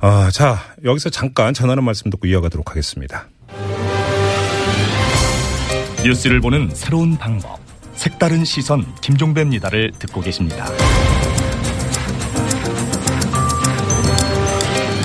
아, 0.00 0.30
자, 0.32 0.58
여기서 0.84 1.10
잠깐 1.10 1.54
전하는 1.54 1.84
말씀 1.84 2.10
듣고 2.10 2.26
이어가도록 2.26 2.70
하겠습니다. 2.70 3.28
뉴스를 6.04 6.40
보는 6.40 6.70
새로운 6.74 7.16
방법. 7.16 7.58
색다른 7.94 8.44
시선 8.44 8.84
김종배입니다를 9.00 9.92
듣고 9.98 10.20
계십니다. 10.20 10.66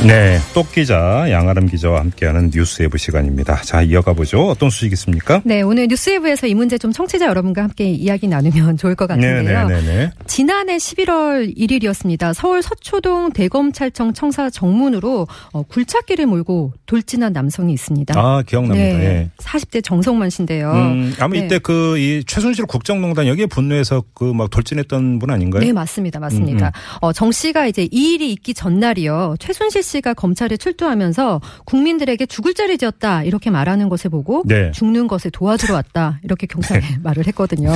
네. 0.07 0.39
똑 0.53 0.71
기자, 0.71 1.25
양아름 1.29 1.67
기자와 1.67 1.99
함께하는 1.99 2.51
뉴스 2.51 2.81
예브 2.83 2.97
시간입니다. 2.97 3.61
자, 3.63 3.81
이어가 3.81 4.13
보죠. 4.13 4.47
어떤 4.47 4.69
소식 4.69 4.93
있습니까? 4.93 5.41
네, 5.43 5.61
오늘 5.61 5.87
뉴스웨브에서 5.87 6.47
이 6.47 6.53
문제 6.55 6.77
좀 6.77 6.93
청취자 6.93 7.25
여러분과 7.25 7.63
함께 7.63 7.89
이야기 7.89 8.27
나누면 8.29 8.77
좋을 8.77 8.95
것 8.95 9.07
같은데요. 9.07 9.67
네네네. 9.67 10.11
지난해 10.25 10.77
11월 10.77 11.53
1일이었습니다. 11.57 12.33
서울 12.33 12.63
서초동 12.63 13.33
대검찰청 13.33 14.13
청사 14.13 14.49
정문으로 14.49 15.27
어, 15.51 15.63
굴착기를 15.63 16.25
몰고 16.27 16.73
돌진한 16.85 17.33
남성이 17.33 17.73
있습니다. 17.73 18.13
아, 18.17 18.41
기억납니다. 18.47 18.97
네, 18.97 19.03
예. 19.03 19.29
40대 19.37 19.83
정성만 19.83 20.29
씨인데요. 20.29 20.71
음, 20.71 21.13
아마 21.19 21.33
네. 21.33 21.45
이때 21.45 21.59
그 21.59 21.97
이 21.99 22.23
최순실 22.25 22.65
국정농단 22.67 23.27
여기에 23.27 23.47
분노해서 23.47 24.03
그 24.13 24.29
막 24.33 24.49
돌진했던 24.49 25.19
분 25.19 25.29
아닌가요? 25.31 25.61
네, 25.61 25.73
맞습니다. 25.73 26.19
맞습니다. 26.19 26.67
음, 26.67 26.71
어, 27.01 27.11
정 27.11 27.31
씨가 27.33 27.67
이제 27.67 27.87
이 27.91 28.13
일이 28.13 28.31
있기 28.31 28.53
전날이요. 28.53 29.35
최순실 29.39 29.83
씨가 29.89 30.13
검찰에 30.13 30.55
출두하면서 30.57 31.41
국민들에게 31.65 32.25
죽을 32.27 32.53
죄를 32.53 32.77
지었다 32.77 33.23
이렇게 33.23 33.49
말하는 33.49 33.89
것을 33.89 34.09
보고 34.09 34.43
네. 34.45 34.71
죽는 34.71 35.07
것을 35.07 35.31
도와주러 35.31 35.73
왔다 35.73 36.19
이렇게 36.23 36.45
경찰에 36.47 36.81
말을 37.03 37.25
했거든요. 37.27 37.71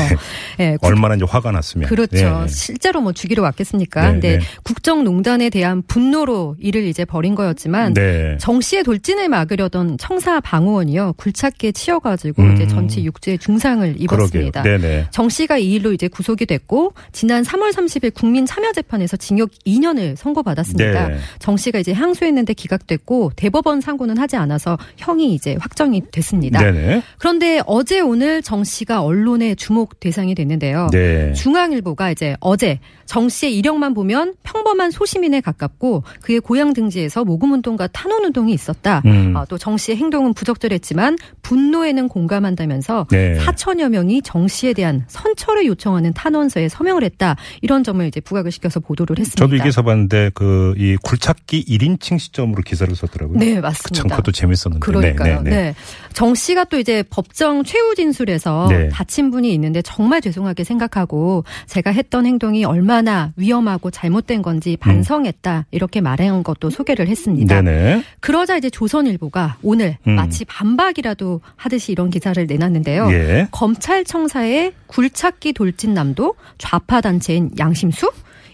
예, 0.60 0.78
국- 0.80 0.86
얼마나 0.88 1.16
이제 1.16 1.26
화가 1.28 1.52
났으면. 1.52 1.90
그렇죠. 1.90 2.16
네. 2.16 2.48
실제로 2.48 3.02
뭐 3.02 3.12
죽이러 3.14 3.42
왔겠습니까? 3.44 4.02
네, 4.02 4.12
근데 4.12 4.38
네. 4.38 4.44
국정농단에 4.64 5.50
대한 5.50 5.82
분노로 5.88 6.56
이를 6.60 6.84
이제 6.86 7.06
벌인 7.06 7.36
거였지만 7.36 7.94
네. 7.94 8.38
정 8.40 8.62
씨의 8.62 8.84
돌진을 8.84 9.30
막으려던 9.30 9.98
청사 9.98 10.40
방호원이요 10.40 11.14
굴착기에 11.18 11.72
치여가지고 11.72 12.42
음. 12.42 12.54
이제 12.54 12.68
전치 12.68 13.04
6주의 13.10 13.40
중상을 13.40 13.96
입었습니다. 14.00 14.64
정 15.12 15.30
씨가 15.30 15.58
이 15.58 15.74
일로 15.74 15.94
이제 15.94 16.08
구속이 16.08 16.46
됐고 16.46 16.94
지난 17.12 17.44
3월 17.44 17.72
30일 17.74 18.14
국민참여재판에서 18.14 19.18
징역 19.18 19.50
2년을 19.66 20.16
선고받았습니다. 20.16 21.08
네. 21.08 21.18
정 21.40 21.58
씨가 21.58 21.80
이제 21.80 21.94
항소했는데 22.04 22.54
기각됐고 22.54 23.32
대법원 23.36 23.82
상고는 23.82 24.18
하지 24.18 24.36
않아서 24.36 24.78
형이 24.98 25.34
이제 25.34 25.56
확정이 25.60 26.02
됐습니다. 26.12 26.60
네네. 26.60 27.02
그런데 27.18 27.62
어제 27.66 28.00
오늘 28.00 28.42
정 28.42 28.64
씨가 28.64 29.02
언론의 29.02 29.56
주목 29.56 30.00
대상이 30.00 30.36
됐는데요. 30.36 30.90
네. 30.92 31.34
중앙일보가 31.34 32.12
이제 32.12 32.36
어제 32.40 32.80
정 33.06 33.30
씨의 33.30 33.58
이력만 33.58 33.94
보면 33.94 34.34
평범한 34.44 34.92
소시민에 34.92 35.42
가깝고 35.42 36.04
그의 36.22 36.40
고향 36.40 36.74
등지에서 36.74 37.24
모금 37.24 37.52
운동과 37.54 37.88
탄원 37.88 38.24
운동이 38.26 38.54
있었다. 38.54 39.02
음. 39.06 39.34
또정 39.50 39.78
씨의 39.78 39.98
행동은 39.98 40.34
부적절했지만 40.34 41.18
분노에는 41.42 42.08
공감한다면서 42.08 43.08
네. 43.12 43.38
4천여 43.40 43.90
명이 43.90 44.22
정 44.24 44.48
씨에 44.48 44.74
대한 44.74 45.04
선처를 45.08 45.66
요청하는 45.66 46.14
탄원서에 46.14 46.70
서명을 46.70 47.04
했다. 47.04 47.36
이런 47.62 47.84
점을 47.84 48.06
이제 48.06 48.20
부각을 48.20 48.52
시켜서 48.52 48.80
보도를 48.80 49.18
했습니다. 49.20 49.44
저도 49.44 49.56
이 49.56 49.60
기사 49.62 49.82
봤는데 49.82 50.32
그 50.34 50.74
이 50.78 50.98
굴착기 51.02 51.66
1인 51.66 51.93
칭 52.00 52.18
시점으로 52.18 52.62
기사를 52.64 52.94
썼더라고요. 52.96 53.40
네, 53.40 53.54
참 53.54 53.62
맞습니다. 53.62 54.04
그것도 54.04 54.32
재밌었는데. 54.32 54.80
그러니까요. 54.80 55.42
네, 55.42 55.44
네, 55.44 55.50
네, 55.50 55.56
네. 55.64 55.76
정 56.14 56.36
씨가 56.36 56.66
또 56.66 56.78
이제 56.78 57.04
법정 57.10 57.64
최후 57.64 57.96
진술에서 57.96 58.68
네. 58.70 58.90
다친 58.90 59.32
분이 59.32 59.54
있는데 59.54 59.82
정말 59.82 60.22
죄송하게 60.22 60.64
생각하고 60.64 61.44
제가 61.68 61.92
했던 61.92 62.26
행동이 62.26 62.66
얼마나 62.66 63.32
위험하고 63.36 63.92
잘못된 63.92 64.42
건지 64.42 64.78
반성했다. 64.80 65.66
이렇게 65.72 66.02
말한 66.02 66.44
것도 66.44 66.70
소개를 66.70 67.08
했습니다. 67.08 67.60
음. 67.60 67.66
네네. 67.66 68.04
그러자 68.20 68.58
이제 68.58 68.70
조선일보가 68.70 69.58
오늘 69.64 69.98
음. 70.08 70.16
마치 70.16 70.46
반박이라도 70.46 71.42
하듯이 71.56 71.92
이런 71.92 72.10
기사를 72.10 72.46
내놨는데요. 72.46 73.12
예. 73.12 73.48
검찰청사의 73.52 74.74
굴착기 74.88 75.54
돌진남도 75.54 76.36
좌파 76.58 77.02
단체인 77.02 77.52
양심수 77.58 78.12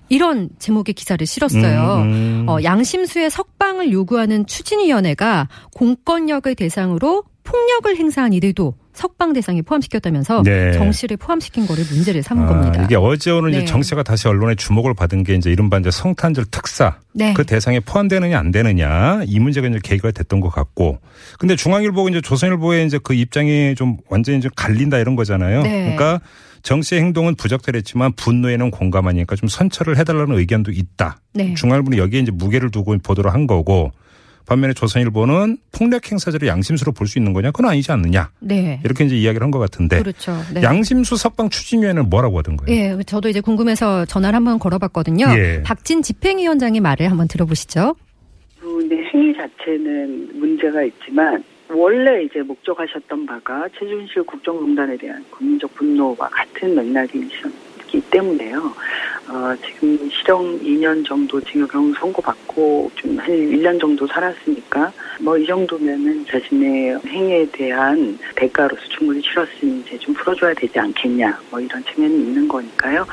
이런 0.10 0.50
제목의 0.60 0.94
기사를 0.94 1.26
실었어요. 1.26 2.02
음, 2.04 2.12
음. 2.12 2.46
어, 2.50 2.58
양심수의 2.64 3.30
석방을 3.30 3.92
요구하는 3.92 4.46
추진위원회가 4.46 5.48
공권력을 5.76 6.54
대상으로 6.56 7.24
폭력을 7.44 7.96
행사한 7.96 8.34
이들도 8.34 8.76
석방 8.94 9.32
대상에 9.34 9.62
포함시켰다면서 9.62 10.44
네. 10.44 10.74
정 10.74 10.92
씨를 10.92 11.16
포함시킨 11.18 11.66
거를 11.66 11.86
문제를 11.90 12.22
삼은 12.22 12.44
아, 12.44 12.48
겁니다. 12.48 12.84
이게 12.84 12.96
어제 12.96 13.32
오늘 13.32 13.52
네. 13.52 13.66
정 13.66 13.82
씨가 13.82 14.04
다시 14.04 14.28
언론의 14.28 14.58
주목을 14.58 14.94
받은 14.94 15.24
게 15.24 15.36
이제 15.36 15.50
이른바 15.50 15.78
이제 15.78 15.90
성탄절 15.90 16.46
특사 16.52 16.98
네. 17.14 17.34
그 17.34 17.46
대상에 17.46 17.80
포함되느냐 17.80 18.38
안 18.38 18.52
되느냐 18.52 19.22
이 19.26 19.40
문제가 19.40 19.68
이제 19.70 19.80
계기가 19.82 20.12
됐던 20.12 20.42
것 20.42 20.50
같고 20.50 21.00
근데 21.40 21.56
중앙일보가 21.56 22.10
이제 22.10 22.20
조선일보의 22.20 22.86
이제 22.86 23.00
그 23.02 23.14
입장이 23.14 23.74
좀 23.76 23.98
완전히 24.10 24.42
좀 24.42 24.52
갈린다 24.56 24.98
이런 24.98 25.16
거잖아요. 25.16 25.64
네. 25.64 25.96
그러니까 25.96 26.20
정 26.64 26.82
씨의 26.82 27.02
행동은 27.02 27.36
부적절했지만 27.36 28.14
분노에는 28.14 28.72
공감하니까 28.72 29.36
좀 29.36 29.48
선처를 29.50 29.98
해달라는 29.98 30.38
의견도 30.38 30.72
있다. 30.72 31.18
네. 31.34 31.54
중앙일보는 31.56 31.98
여기에 31.98 32.22
이제 32.22 32.32
무게를 32.32 32.72
두고 32.72 32.98
보도를 32.98 33.34
한 33.34 33.48
거고 33.48 33.92
반면에 34.46 34.74
조선일보는 34.74 35.58
폭력 35.72 36.12
행사자를 36.12 36.48
양심수로 36.48 36.92
볼 36.94 37.08
수 37.08 37.20
있는 37.20 37.34
거냐? 37.34 37.52
그건 37.52 37.70
아니지 37.70 37.92
않느냐? 37.92 38.32
네. 38.40 38.80
이렇게 38.84 39.06
이제 39.06 39.16
이야기를 39.16 39.44
한 39.46 39.52
것 39.52 39.60
같은데 39.60 40.00
그렇죠. 40.00 40.36
네. 40.54 40.64
양심수 40.64 41.18
석방 41.18 41.50
추진위원회는 41.50 42.10
뭐라고 42.10 42.40
하던 42.40 42.58
거예요? 42.58 42.98
예, 43.00 43.04
저도 43.04 43.30
이제 43.30 43.42
궁금해서 43.42 44.06
전화를 44.06 44.36
한번 44.36 44.58
걸어봤거든요. 44.58 45.28
예. 45.38 45.62
박진 45.64 46.02
집행위원장의 46.02 46.82
말을 46.82 47.12
한번 47.12 47.28
들어보시죠. 47.28 47.96
분의 48.60 48.98
행위 49.14 49.34
자체는 49.38 50.40
문제가 50.40 50.84
있지만 50.84 51.44
원래 51.72 52.24
이제 52.24 52.42
목적하셨던 52.42 53.28
바가 53.28 53.68
최준실 53.80 54.24
국정농단에 54.24 54.98
대한 54.98 55.24
국민적 55.30 55.74
분노와 55.76 56.16
같 56.30 56.48
은 56.64 56.76
맥락이 56.76 57.18
있기 57.18 58.02
때문에요. 58.10 58.74
어, 59.30 59.56
지금 59.64 60.10
실형 60.10 60.60
2년 60.60 61.06
정도 61.06 61.40
징역형 61.42 61.94
선고받고 61.94 62.92
좀 62.96 63.20
한 63.20 63.28
1년 63.30 63.80
정도 63.80 64.08
살았으니까 64.08 64.92
뭐 65.22 65.38
이 65.38 65.46
정도면은 65.46 66.26
자신의 66.26 67.00
행위에 67.08 67.46
대한 67.52 68.18
대가로서 68.36 68.82
충분히 68.90 69.22
치렀으니 69.22 69.82
이제 69.82 69.98
좀 70.00 70.14
풀어줘야 70.16 70.54
되지 70.56 70.80
않겠냐 70.80 71.40
뭐 71.52 71.60
이런 71.60 71.84
측면이 71.86 72.14
있는 72.16 72.48
거니까요. 72.48 73.06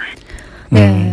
네. 0.70 1.05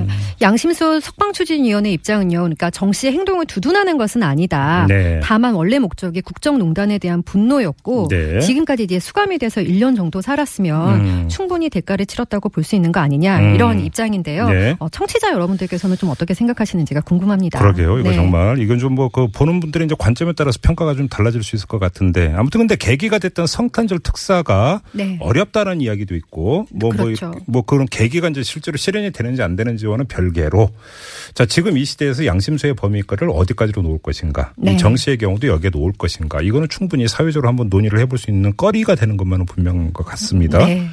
음. 0.43 0.53
양심수 0.53 0.99
석방추진위원회 1.01 1.91
입장은요. 1.91 2.38
그러니까 2.39 2.69
정 2.69 2.91
씨의 2.91 3.13
행동을 3.13 3.45
두둔하는 3.45 3.97
것은 3.97 4.23
아니다. 4.23 4.86
네. 4.89 5.19
다만 5.23 5.53
원래 5.53 5.79
목적이 5.79 6.21
국정농단에 6.21 6.97
대한 6.99 7.23
분노였고 7.23 8.08
네. 8.10 8.39
지금까지 8.39 8.84
이제 8.84 8.99
수감이 8.99 9.38
돼서 9.38 9.62
1년 9.62 9.95
정도 9.95 10.21
살았으면 10.21 10.99
음. 11.01 11.27
충분히 11.29 11.69
대가를 11.69 12.06
치렀다고 12.06 12.49
볼 12.49 12.63
수 12.63 12.75
있는 12.75 12.91
거 12.93 13.01
아니냐 13.01 13.39
음. 13.39 13.56
이런 13.56 13.79
입장인데요. 13.82 14.47
네. 14.49 14.75
어, 14.79 14.88
청취자 14.88 15.32
여러분들께서는 15.34 15.97
좀 15.97 16.10
어떻게 16.10 16.34
생각하시는지가 16.34 17.01
궁금합니다. 17.01 17.60
그러게요. 17.60 17.99
이거 17.99 18.10
네. 18.12 18.15
정말 18.15 18.60
이건 18.60 18.79
좀 18.79 18.93
뭐 18.95 19.10
그 19.10 19.27
보는 19.27 19.60
분들의 19.60 19.86
이제 19.86 19.95
관점에 19.99 20.32
따라서 20.34 20.60
평가가 20.62 20.95
좀 20.95 21.08
달라질 21.10 21.43
수 21.43 21.56
있을 21.56 21.67
것 21.67 21.77
같은데 21.79 22.34
아무튼 22.36 22.60
근데 22.60 22.75
계기가 22.75 23.19
됐던 23.19 23.47
성탄절 23.47 23.99
특사가 23.99 24.82
네. 24.93 25.17
어렵다는 25.19 25.82
이야기도 25.82 26.15
있고 26.15 26.65
뭐뭐 26.71 26.95
그렇죠. 26.95 27.34
뭐 27.47 27.62
그런 27.63 27.86
계기가 27.86 28.29
이제 28.29 28.43
실제로 28.43 28.77
실현이 28.77 29.12
되는지 29.12 29.41
안 29.41 29.56
되는지와는 29.56 30.06
별 30.08 30.33
개로 30.34 30.69
자 31.34 31.46
지금 31.46 31.78
이 31.78 31.86
시대에서 31.86 32.26
양심수의 32.26 32.74
범위가를 32.76 33.30
어디까지로 33.32 33.82
놓을 33.82 34.00
것인가 34.00 34.54
네. 34.58 34.74
이정 34.74 34.96
씨의 34.96 35.17
경우도 35.17 35.48
여기에 35.48 35.72
놓을 35.74 35.93
것인가 35.98 36.41
이거는 36.41 36.67
충분히 36.69 37.08
사회적으로 37.08 37.48
한번 37.48 37.69
논의를 37.69 38.00
해볼 38.00 38.17
수 38.17 38.30
있는 38.30 38.54
거리가 38.58 38.96
되는 38.96 39.17
것만은 39.17 39.46
분명한 39.46 39.93
것 39.93 40.06
같습니다. 40.06 40.65
네. 40.65 40.89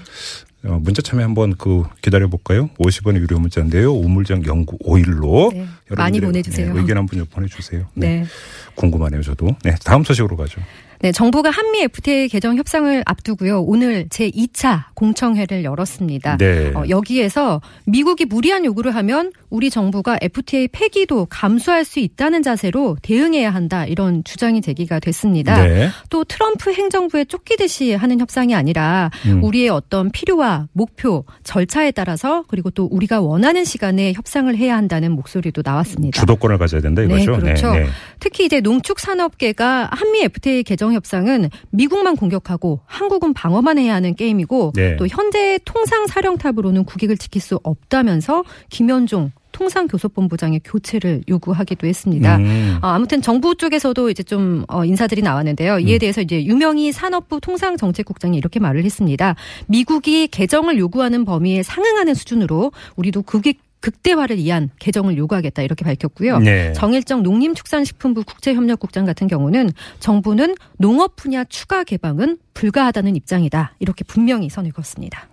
어, 0.64 0.78
문자 0.80 1.00
참여 1.00 1.24
한번 1.24 1.54
그 1.56 1.84
기다려 2.02 2.28
볼까요? 2.28 2.68
50원의 2.78 3.20
유료 3.20 3.38
문자인데요. 3.38 3.94
우물정 3.94 4.44
연구 4.46 4.76
5일로 4.78 5.54
네. 5.54 5.66
많이 5.96 6.20
보내주세요. 6.20 6.76
의견 6.76 6.98
한번 6.98 7.18
좀 7.18 7.26
보내주세요. 7.30 7.86
네. 7.94 8.20
네. 8.20 8.26
궁금하네요, 8.74 9.22
저도. 9.22 9.56
네, 9.64 9.74
다음 9.84 10.04
소식으로 10.04 10.36
가죠. 10.36 10.60
네, 11.02 11.12
정부가 11.12 11.48
한미 11.48 11.80
FTA 11.80 12.28
개정 12.28 12.58
협상을 12.58 13.02
앞두고요. 13.06 13.62
오늘 13.62 14.06
제 14.10 14.30
2차 14.30 14.84
공청회를 14.92 15.64
열었습니다. 15.64 16.36
네. 16.36 16.72
어, 16.74 16.84
여기에서 16.90 17.62
미국이 17.86 18.26
무리한 18.26 18.66
요구를 18.66 18.94
하면 18.94 19.32
우리 19.48 19.70
정부가 19.70 20.18
FTA 20.20 20.68
폐기도 20.68 21.26
감수할 21.30 21.86
수 21.86 22.00
있다는 22.00 22.42
자세로 22.42 22.98
대응해야 23.00 23.48
한다. 23.48 23.86
이런 23.86 24.22
주장이 24.24 24.60
제기가 24.60 25.00
됐습니다. 25.00 25.64
네. 25.64 25.88
또 26.10 26.22
트럼프 26.24 26.70
행정부에 26.70 27.24
쫓기듯이 27.24 27.94
하는 27.94 28.20
협상이 28.20 28.54
아니라 28.54 29.10
음. 29.24 29.42
우리의 29.42 29.70
어떤 29.70 30.10
필요와 30.10 30.68
목표, 30.74 31.24
절차에 31.44 31.92
따라서 31.92 32.44
그리고 32.48 32.68
또 32.68 32.84
우리가 32.84 33.22
원하는 33.22 33.64
시간에 33.64 34.12
협상을 34.12 34.54
해야 34.54 34.76
한다는 34.76 35.12
목소리도 35.12 35.62
나왔습니다. 35.64 36.20
주도권을 36.20 36.58
가져야 36.58 36.82
된다 36.82 37.00
네, 37.00 37.14
이거죠. 37.14 37.40
그렇죠. 37.40 37.72
네, 37.72 37.84
네. 37.84 37.86
특히 38.18 38.44
이제 38.44 38.60
농축 38.60 39.00
산업계가 39.00 39.88
한미 39.92 40.24
FTA 40.24 40.62
개정 40.62 40.89
협상은 40.92 41.50
미국만 41.70 42.16
공격하고 42.16 42.80
한국은 42.86 43.32
방어만 43.34 43.78
해야 43.78 43.94
하는 43.94 44.14
게임이고 44.14 44.72
네. 44.74 44.96
또 44.96 45.06
현재 45.06 45.58
통상 45.64 46.06
사령탑으로는 46.06 46.84
국익을 46.84 47.16
지킬 47.16 47.40
수 47.40 47.58
없다면서 47.62 48.44
김현종 48.68 49.32
통상교섭본부장의 49.52 50.60
교체를 50.64 51.22
요구하기도 51.28 51.86
했습니다. 51.86 52.36
음. 52.36 52.78
아, 52.80 52.94
아무튼 52.94 53.20
정부 53.20 53.54
쪽에서도 53.54 54.10
이제 54.10 54.22
좀 54.22 54.64
어, 54.68 54.84
인사들이 54.84 55.22
나왔는데요. 55.22 55.74
음. 55.74 55.88
이에 55.88 55.98
대해서 55.98 56.20
이제 56.20 56.44
유명희 56.44 56.92
산업부 56.92 57.40
통상정책국장이 57.40 58.36
이렇게 58.38 58.60
말을 58.60 58.84
했습니다. 58.84 59.34
미국이 59.66 60.28
개정을 60.28 60.78
요구하는 60.78 61.24
범위에 61.24 61.62
상응하는 61.62 62.14
수준으로 62.14 62.72
우리도 62.96 63.22
국익 63.22 63.60
극대화를 63.80 64.36
위한 64.36 64.70
개정을 64.78 65.16
요구하겠다 65.16 65.62
이렇게 65.62 65.84
밝혔고요. 65.84 66.38
네. 66.38 66.72
정일정 66.74 67.22
농림축산식품부 67.22 68.24
국제협력국장 68.24 69.04
같은 69.04 69.26
경우는 69.26 69.70
정부는 69.98 70.54
농업 70.78 71.16
분야 71.16 71.44
추가 71.44 71.82
개방은 71.84 72.38
불가하다는 72.54 73.16
입장이다. 73.16 73.74
이렇게 73.78 74.04
분명히 74.04 74.48
선을 74.48 74.72
그었습니다. 74.72 75.28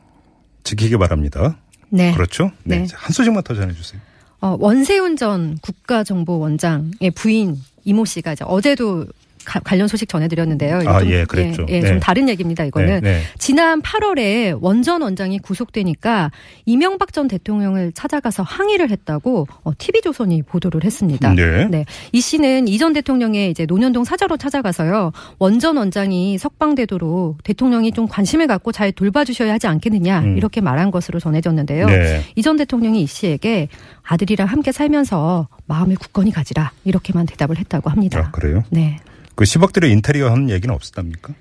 지키기 0.63 0.97
바랍니다. 0.97 1.57
네. 1.89 2.13
그렇죠. 2.13 2.51
네. 2.63 2.79
네. 2.79 2.86
자, 2.86 2.97
한 2.99 3.12
소식만 3.12 3.43
더 3.43 3.53
전해주세요. 3.53 4.01
어, 4.39 4.55
원세훈 4.60 5.15
전 5.15 5.57
국가정보원장의 5.62 7.12
부인 7.15 7.57
이모 7.86 8.05
씨가 8.05 8.33
이제 8.33 8.45
어제도 8.47 9.05
가- 9.47 9.62
관련 9.62 9.88
소식 9.88 10.10
전해드렸는데요. 10.10 10.81
아, 10.86 10.99
좀, 10.99 11.10
예, 11.10 11.23
그랬죠. 11.23 11.65
예, 11.69 11.75
예, 11.75 11.79
네. 11.79 11.88
좀 11.88 11.99
다른 12.01 12.27
얘기입니다. 12.27 12.65
이거는 12.65 12.99
네, 12.99 13.12
네. 13.12 13.21
지난 13.38 13.81
8월에 13.81 14.57
원전 14.60 15.01
원장이 15.01 15.39
구속되니까 15.39 16.31
이명박 16.65 17.13
전 17.13 17.29
대통령을 17.29 17.93
찾아가서 17.93 18.43
항의를 18.43 18.91
했다고 18.91 19.47
어, 19.63 19.71
TV조선이 19.77 20.43
보도를 20.43 20.83
했습니다. 20.83 21.33
네. 21.33 21.86
이 22.12 22.19
씨는 22.19 22.67
이전 22.67 22.91
대통령의 22.91 23.49
이제 23.51 23.65
노년동 23.65 24.03
사저로 24.03 24.36
찾아가서요. 24.36 25.13
원전 25.39 25.77
원장이 25.77 26.38
석방되도록 26.38 27.43
대통령이 27.43 27.93
좀 27.93 28.07
관심을 28.07 28.47
갖고 28.47 28.71
잘 28.73 28.91
돌봐주셔야 28.91 29.53
하지 29.53 29.67
않겠느냐 29.67 30.19
음. 30.19 30.38
이렇게 30.38 30.60
말한 30.60 30.91
것으로 30.91 31.19
전해졌는데요. 31.21 31.86
네. 31.88 32.21
이전 32.36 32.57
대통령이 32.57 33.01
이 33.01 33.07
씨에게 33.07 33.69
아들이랑 34.03 34.47
함께 34.47 34.71
살면서 34.71 35.47
마음을 35.67 35.95
굳건히 35.95 36.31
가지라 36.31 36.71
이렇게만 36.83 37.25
대답을 37.25 37.57
했다고 37.57 37.89
합니다. 37.89 38.25
아, 38.27 38.31
그래요? 38.31 38.63
네. 38.69 38.97
그 39.38 39.43
10억들의 39.45 39.89
인테리어 39.91 40.32
하는 40.32 40.50
얘기는 40.50 40.73
없었답니까? 40.73 41.32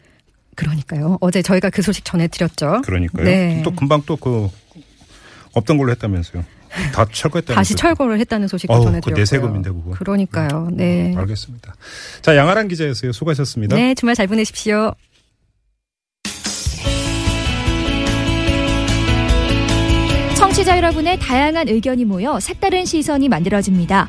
그러니까요. 0.54 1.16
어제 1.22 1.40
저희가 1.42 1.70
그 1.70 1.80
소식 1.82 2.04
전해드렸죠. 2.04 2.82
그러니까요. 2.84 3.24
네. 3.24 3.62
또 3.64 3.70
금방 3.74 4.02
또 4.06 4.16
그 4.16 4.48
없던 5.54 5.78
걸로 5.78 5.90
했다면서요. 5.92 6.44
다 6.92 7.06
철거했다면서요. 7.10 7.54
다시 7.56 7.74
철거를 7.74 8.20
했다는 8.20 8.48
소식도 8.48 8.74
어우, 8.74 8.84
전해드렸고요. 8.84 9.14
그 9.14 9.20
내 9.20 9.24
세금인데, 9.24 9.70
그거. 9.70 9.90
그러니까요. 9.92 10.68
네. 10.72 11.14
알겠습니다. 11.16 11.74
자, 12.20 12.36
양아란 12.36 12.68
기자였어요. 12.68 13.12
수고하셨습니다. 13.12 13.74
네, 13.76 13.94
주말 13.94 14.14
잘 14.14 14.26
보내십시오. 14.26 14.92
청취자 20.36 20.76
여러분의 20.76 21.18
다양한 21.18 21.68
의견이 21.68 22.04
모여 22.04 22.38
색다른 22.40 22.84
시선이 22.84 23.28
만들어집니다. 23.28 24.08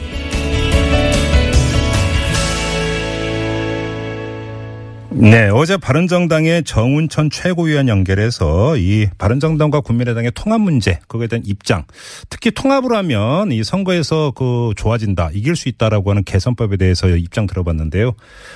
네, 5.13 5.49
어제 5.49 5.75
바른정당의 5.75 6.63
정운천 6.63 7.29
최고위원 7.29 7.89
연결해서 7.89 8.77
이 8.77 9.07
바른정당과 9.17 9.81
국민의당의 9.81 10.31
통합 10.33 10.61
문제, 10.61 10.99
그거에 11.09 11.27
대한 11.27 11.43
입장, 11.45 11.83
특히 12.29 12.49
통합을 12.49 12.95
하면 12.95 13.51
이 13.51 13.61
선거에서 13.61 14.31
그 14.31 14.71
좋아진다, 14.77 15.31
이길 15.33 15.57
수 15.57 15.67
있다라고 15.67 16.11
하는 16.11 16.23
개선법에 16.23 16.77
대해서 16.77 17.09
입장 17.09 17.45
들어봤는데요. 17.45 18.13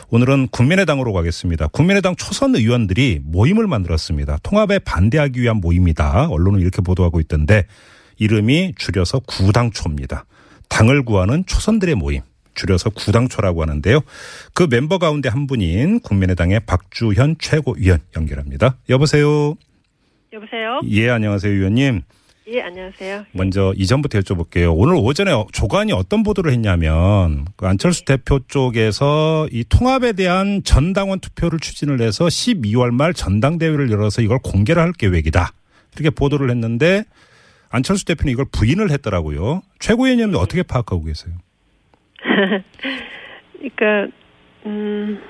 오늘은 0.09 0.47
국민의당으로 0.47 1.11
가겠습니다. 1.11 1.67
국민의당 1.67 2.15
초선 2.15 2.55
의원들이 2.55 3.19
모임을 3.25 3.67
만들었습니다. 3.67 4.37
통합에 4.41 4.79
반대하기 4.79 5.41
위한 5.41 5.57
모임이다. 5.57 6.29
언론은 6.29 6.61
이렇게 6.61 6.81
보도하고 6.81 7.19
있던데 7.19 7.65
이름이 8.17 8.75
줄여서 8.77 9.19
구당초입니다. 9.27 10.25
당을 10.69 11.03
구하는 11.03 11.43
초선들의 11.45 11.95
모임. 11.95 12.21
줄여서 12.55 12.91
구당초라고 12.91 13.61
하는데요. 13.61 14.01
그 14.53 14.67
멤버 14.69 14.97
가운데 14.97 15.29
한 15.29 15.47
분인 15.47 15.99
국민의당의 15.99 16.61
박주현 16.65 17.35
최고위원 17.39 17.99
연결합니다. 18.15 18.77
여보세요. 18.89 19.55
여보세요? 20.33 20.81
예, 20.89 21.09
안녕하세요, 21.09 21.53
위원님. 21.53 22.01
예, 22.47 22.61
안녕하세요. 22.61 23.25
먼저 23.31 23.73
이전부터 23.75 24.19
여쭤볼게요. 24.19 24.71
오늘 24.75 24.95
오전에 24.95 25.31
조간이 25.51 25.93
어떤 25.93 26.21
보도를 26.21 26.51
했냐면 26.51 27.45
그 27.55 27.65
안철수 27.65 28.05
대표 28.05 28.39
쪽에서 28.47 29.47
이 29.51 29.63
통합에 29.67 30.13
대한 30.13 30.61
전당원 30.63 31.19
투표를 31.19 31.59
추진을 31.59 32.01
해서 32.01 32.25
12월 32.25 32.91
말 32.91 33.15
전당대회를 33.15 33.89
열어서 33.89 34.21
이걸 34.21 34.37
공개를 34.43 34.81
할 34.81 34.91
계획이다. 34.91 35.53
이렇게 35.95 36.11
보도를 36.11 36.51
했는데 36.51 37.05
안철수 37.69 38.05
대표는 38.05 38.31
이걸 38.31 38.45
부인을 38.51 38.91
했더라고요. 38.91 39.63
최고위원님은 39.79 40.35
어떻게 40.35 40.61
파악하고 40.61 41.03
계세요? 41.03 41.33
그러니까 43.57 44.07
음 44.65 45.21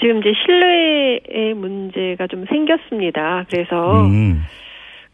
지금 0.00 0.18
이제 0.18 0.32
신뢰의 0.44 1.54
문제가 1.54 2.26
좀 2.26 2.46
생겼습니다. 2.46 3.44
그래서 3.50 4.04
음, 4.04 4.42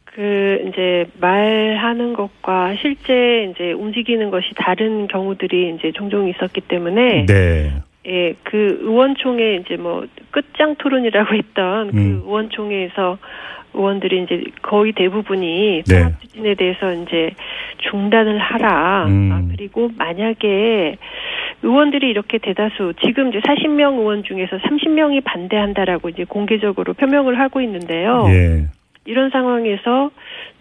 그 0.04 0.64
이제 0.68 1.06
말하는 1.20 2.12
것과 2.12 2.76
실제 2.76 3.50
이제 3.50 3.72
움직이는 3.72 4.30
것이 4.30 4.48
다른 4.56 5.08
경우들이 5.08 5.74
이제 5.76 5.92
종종 5.92 6.28
있었기 6.28 6.60
때문에 6.62 7.26
네. 7.26 7.72
예, 8.06 8.34
그 8.42 8.78
의원총회 8.82 9.56
이제 9.56 9.76
뭐 9.76 10.06
끝장 10.30 10.76
토론이라고 10.76 11.34
했던 11.34 11.90
그 11.90 11.96
음. 11.96 12.22
의원총회에서 12.24 13.18
의원들이 13.74 14.22
이제 14.22 14.44
거의 14.62 14.92
대부분이 14.92 15.82
네. 15.86 15.98
통합 15.98 16.20
추진에 16.20 16.54
대해서 16.54 16.92
이제 16.92 17.34
중단을 17.78 18.38
하라. 18.38 19.06
음. 19.06 19.30
아, 19.32 19.42
그리고 19.50 19.90
만약에 19.96 20.96
의원들이 21.62 22.08
이렇게 22.08 22.38
대다수 22.38 22.92
지금 23.04 23.30
이제 23.30 23.40
40명 23.40 23.98
의원 23.98 24.22
중에서 24.22 24.58
30명이 24.58 25.24
반대한다라고 25.24 26.08
이제 26.10 26.24
공개적으로 26.24 26.92
표명을 26.92 27.38
하고 27.38 27.60
있는데요. 27.60 28.26
예. 28.28 28.66
이런 29.06 29.30
상황에서 29.30 30.10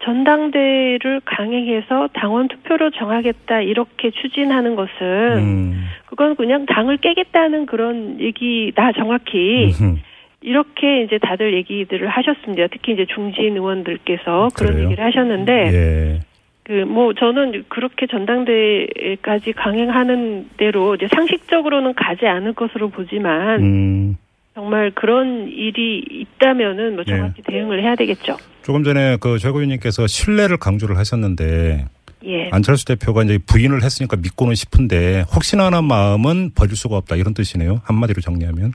전당대회를 0.04 1.22
강행해서 1.24 2.08
당원 2.12 2.48
투표로 2.48 2.90
정하겠다 2.90 3.62
이렇게 3.62 4.10
추진하는 4.10 4.76
것은 4.76 4.88
음. 5.00 5.84
그건 6.06 6.36
그냥 6.36 6.66
당을 6.66 6.98
깨겠다는 6.98 7.66
그런 7.66 8.20
얘기다 8.20 8.92
정확히 8.92 9.72
음흠. 9.80 9.96
이렇게 10.42 11.02
이제 11.02 11.18
다들 11.18 11.54
얘기들을 11.54 12.06
하셨습니다. 12.06 12.66
특히 12.70 12.92
이제 12.92 13.06
중진 13.06 13.56
의원들께서 13.56 14.48
그런 14.54 14.72
그래요? 14.72 14.84
얘기를 14.84 15.04
하셨는데 15.04 15.52
예. 15.72 16.20
그뭐 16.64 17.14
저는 17.14 17.64
그렇게 17.68 18.06
전당대회까지 18.06 19.52
강행하는 19.52 20.48
대로 20.56 20.94
이제 20.94 21.08
상식적으로는 21.14 21.94
가지 21.94 22.26
않을 22.26 22.52
것으로 22.54 22.88
보지만 22.88 23.62
음. 23.62 24.16
정말 24.54 24.92
그런 24.94 25.48
일이 25.48 26.04
있다면은 26.08 26.94
뭐 26.94 27.04
네. 27.04 27.16
정확히 27.16 27.42
대응을 27.42 27.82
해야 27.82 27.96
되겠죠. 27.96 28.36
조금 28.62 28.84
전에 28.84 29.16
그 29.20 29.38
최고위원님께서 29.38 30.06
신뢰를 30.06 30.58
강조를 30.58 30.96
하셨는데 30.96 31.86
예. 32.26 32.48
안철수 32.52 32.84
대표가 32.86 33.24
이제 33.24 33.38
부인을 33.38 33.82
했으니까 33.82 34.16
믿고는 34.16 34.54
싶은데 34.54 35.24
혹시나 35.34 35.66
하는 35.66 35.84
마음은 35.84 36.52
버릴 36.54 36.76
수가 36.76 36.96
없다 36.96 37.16
이런 37.16 37.34
뜻이네요. 37.34 37.82
한마디로 37.84 38.22
정리하면. 38.22 38.72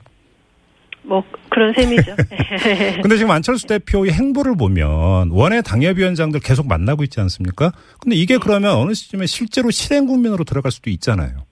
뭐 1.02 1.24
그런 1.48 1.72
셈이죠. 1.72 2.14
근데 3.02 3.16
지금 3.16 3.30
안철수 3.30 3.66
대표의 3.66 4.12
행보를 4.12 4.56
보면 4.56 5.30
원외 5.30 5.62
당협위원장들 5.62 6.40
계속 6.40 6.68
만나고 6.68 7.02
있지 7.04 7.20
않습니까? 7.20 7.72
근데 7.98 8.16
이게 8.16 8.36
그러면 8.36 8.76
어느 8.76 8.92
시점에 8.92 9.24
실제로 9.26 9.70
실행 9.70 10.06
국면으로 10.06 10.44
들어갈 10.44 10.70
수도 10.70 10.90
있잖아요. 10.90 11.46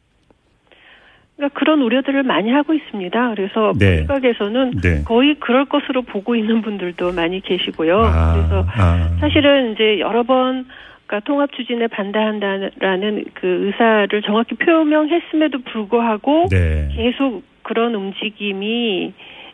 그러니까 1.38 1.56
그런 1.56 1.80
우려들을 1.82 2.24
많이 2.24 2.50
하고 2.50 2.74
있습니다. 2.74 3.34
그래서 3.34 3.72
네. 3.78 4.02
시각에서는 4.02 4.72
네. 4.82 5.04
거의 5.04 5.36
그럴 5.36 5.66
것으로 5.66 6.02
보고 6.02 6.34
있는 6.34 6.62
분들도 6.62 7.12
많이 7.12 7.40
계시고요. 7.40 7.96
아, 7.96 8.34
그래서 8.34 8.66
아. 8.76 9.16
사실은 9.20 9.72
이제 9.72 10.00
여러 10.00 10.24
번 10.24 10.66
그러니까 11.06 11.24
통합 11.24 11.52
추진에 11.52 11.86
반대한다라는 11.86 13.24
그 13.34 13.46
의사를 13.66 14.20
정확히 14.22 14.56
표명했음에도 14.56 15.60
불구하고 15.62 16.46
네. 16.50 16.88
계속 16.96 17.44
그런 17.62 17.94
움직임이 17.94 19.12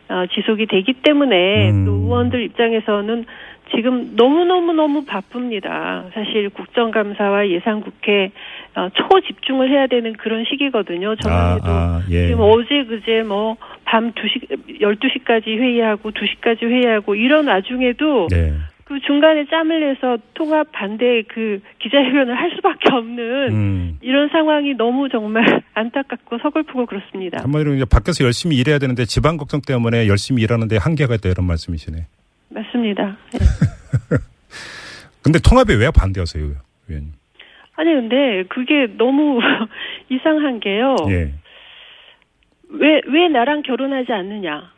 어, 0.09 0.25
지속이 0.33 0.65
되기 0.65 0.93
때문에 0.93 1.69
음. 1.69 1.85
또 1.85 1.91
의원들 1.91 2.43
입장에서는 2.45 3.25
지금 3.75 4.15
너무너무너무 4.15 5.05
바쁩니다. 5.05 6.05
사실 6.13 6.49
국정감사와 6.49 7.49
예산국회 7.49 8.31
어, 8.75 8.89
초집중을 8.89 9.69
해야 9.71 9.87
되는 9.87 10.13
그런 10.13 10.43
시기거든요. 10.45 11.15
저번에도 11.15 11.65
아, 11.65 12.01
아, 12.01 12.03
예. 12.09 12.27
지금 12.27 12.41
어제 12.41 12.83
그제 12.83 13.23
뭐 13.23 13.57
밤 13.85 14.11
2시 14.11 14.81
12시까지 14.81 15.47
회의하고 15.47 16.11
2시까지 16.11 16.63
회의하고 16.63 17.15
이런 17.15 17.47
와중에도 17.47 18.27
네. 18.29 18.53
그 18.83 18.99
중간에 18.99 19.45
짬을 19.49 19.79
내서 19.79 20.17
통합 20.33 20.71
반대 20.71 21.23
그 21.27 21.59
기자회견을 21.79 22.35
할 22.35 22.51
수밖에 22.55 22.93
없는 22.93 23.49
음. 23.51 23.97
이런 24.01 24.29
상황이 24.29 24.75
너무 24.75 25.09
정말 25.09 25.43
안타깝고 25.73 26.37
서글프고 26.39 26.85
그렇습니다. 26.85 27.41
한마디로 27.41 27.75
이제 27.75 27.85
밖에서 27.85 28.25
열심히 28.25 28.57
일해야 28.57 28.77
되는데 28.77 29.05
집안 29.05 29.37
걱정 29.37 29.61
때문에 29.61 30.07
열심히 30.07 30.43
일하는데 30.43 30.77
한계가 30.77 31.15
있다 31.15 31.29
이런 31.29 31.47
말씀이시네. 31.47 32.05
맞습니다. 32.55 33.17
예. 33.35 33.39
근데 35.21 35.39
통합에 35.39 35.73
왜 35.75 35.89
반대하세요, 35.91 36.51
위원님? 36.87 37.11
아니 37.77 37.93
근데 37.93 38.43
그게 38.49 38.87
너무 38.97 39.39
이상한 40.09 40.59
게요. 40.59 40.95
예. 41.09 41.33
왜 42.69 43.01
왜 43.07 43.27
나랑 43.29 43.61
결혼하지 43.63 44.11
않느냐 44.11 44.71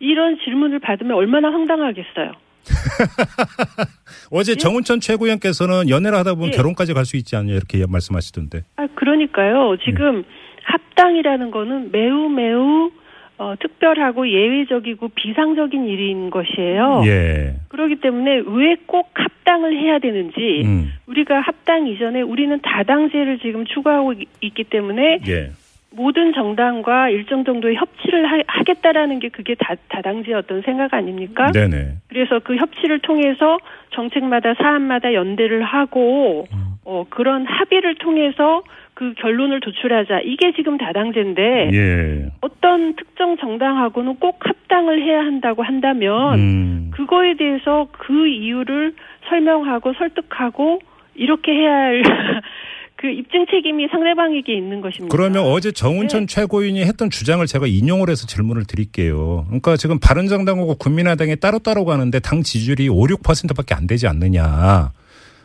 이런 0.00 0.38
질문을 0.44 0.78
받으면 0.80 1.16
얼마나 1.16 1.48
황당하겠어요. 1.50 2.32
어제 4.30 4.54
정운천 4.56 5.00
최고위원께서는 5.00 5.88
연애를 5.88 6.18
하다 6.18 6.34
보면 6.34 6.48
예. 6.52 6.56
결혼까지 6.56 6.94
갈 6.94 7.04
수 7.04 7.16
있지 7.16 7.36
않냐 7.36 7.52
이렇게 7.52 7.84
말씀하시던데. 7.86 8.64
아 8.76 8.86
그러니까요. 8.94 9.76
지금 9.84 10.24
합당이라는 10.64 11.50
거는 11.52 11.92
매우 11.92 12.28
매우 12.28 12.90
어, 13.38 13.54
특별하고 13.60 14.28
예외적이고 14.30 15.08
비상적인 15.08 15.86
일인 15.88 16.30
것이에요. 16.30 17.02
예. 17.06 17.54
그렇기 17.68 17.96
때문에 17.96 18.42
왜 18.46 18.76
꼭 18.86 19.10
합당을 19.14 19.76
해야 19.76 19.98
되는지 19.98 20.62
음. 20.64 20.92
우리가 21.06 21.40
합당 21.40 21.86
이전에 21.86 22.22
우리는 22.22 22.58
다당제를 22.62 23.38
지금 23.40 23.64
추구하고 23.66 24.12
있- 24.14 24.28
있기 24.40 24.64
때문에 24.64 25.18
예. 25.28 25.50
모든 25.90 26.32
정당과 26.34 27.10
일정 27.10 27.44
정도의 27.44 27.76
협치를 27.76 28.26
하, 28.46 28.62
겠다라는 28.64 29.18
게 29.18 29.28
그게 29.28 29.54
다, 29.54 29.74
다당제의 29.88 30.36
어떤 30.36 30.60
생각 30.62 30.92
아닙니까? 30.94 31.50
네네. 31.52 31.94
그래서 32.08 32.38
그 32.40 32.56
협치를 32.56 32.98
통해서 33.00 33.58
정책마다 33.90 34.54
사안마다 34.54 35.14
연대를 35.14 35.62
하고 35.62 36.46
어, 36.84 37.04
그런 37.10 37.46
합의를 37.46 37.94
통해서 37.96 38.62
그 38.96 39.12
결론을 39.18 39.60
도출하자. 39.60 40.20
이게 40.24 40.52
지금 40.56 40.78
다당제인데 40.78 41.70
예. 41.70 42.26
어떤 42.40 42.96
특정 42.96 43.36
정당하고는 43.36 44.16
꼭 44.16 44.38
합당을 44.40 45.02
해야 45.02 45.18
한다고 45.18 45.62
한다면 45.62 46.38
음. 46.38 46.90
그거에 46.94 47.36
대해서 47.36 47.88
그 47.92 48.26
이유를 48.26 48.94
설명하고 49.28 49.92
설득하고 49.98 50.80
이렇게 51.14 51.52
해야 51.52 51.72
할 51.72 52.02
그 52.96 53.08
입증 53.08 53.44
책임이 53.50 53.88
상대방에게 53.88 54.56
있는 54.56 54.80
것입니다. 54.80 55.14
그러면 55.14 55.44
어제 55.44 55.72
정운천 55.72 56.20
네. 56.20 56.26
최고위원이 56.26 56.80
했던 56.80 57.10
주장을 57.10 57.46
제가 57.46 57.66
인용을 57.66 58.08
해서 58.08 58.26
질문을 58.26 58.64
드릴게요. 58.64 59.44
그러니까 59.48 59.76
지금 59.76 59.98
바른정당하고 59.98 60.76
국민의당이 60.76 61.36
따로따로 61.36 61.84
가는데 61.84 62.18
당 62.20 62.42
지지율이 62.42 62.88
5, 62.88 62.94
6%밖에 62.94 63.74
안 63.74 63.86
되지 63.86 64.06
않느냐. 64.06 64.92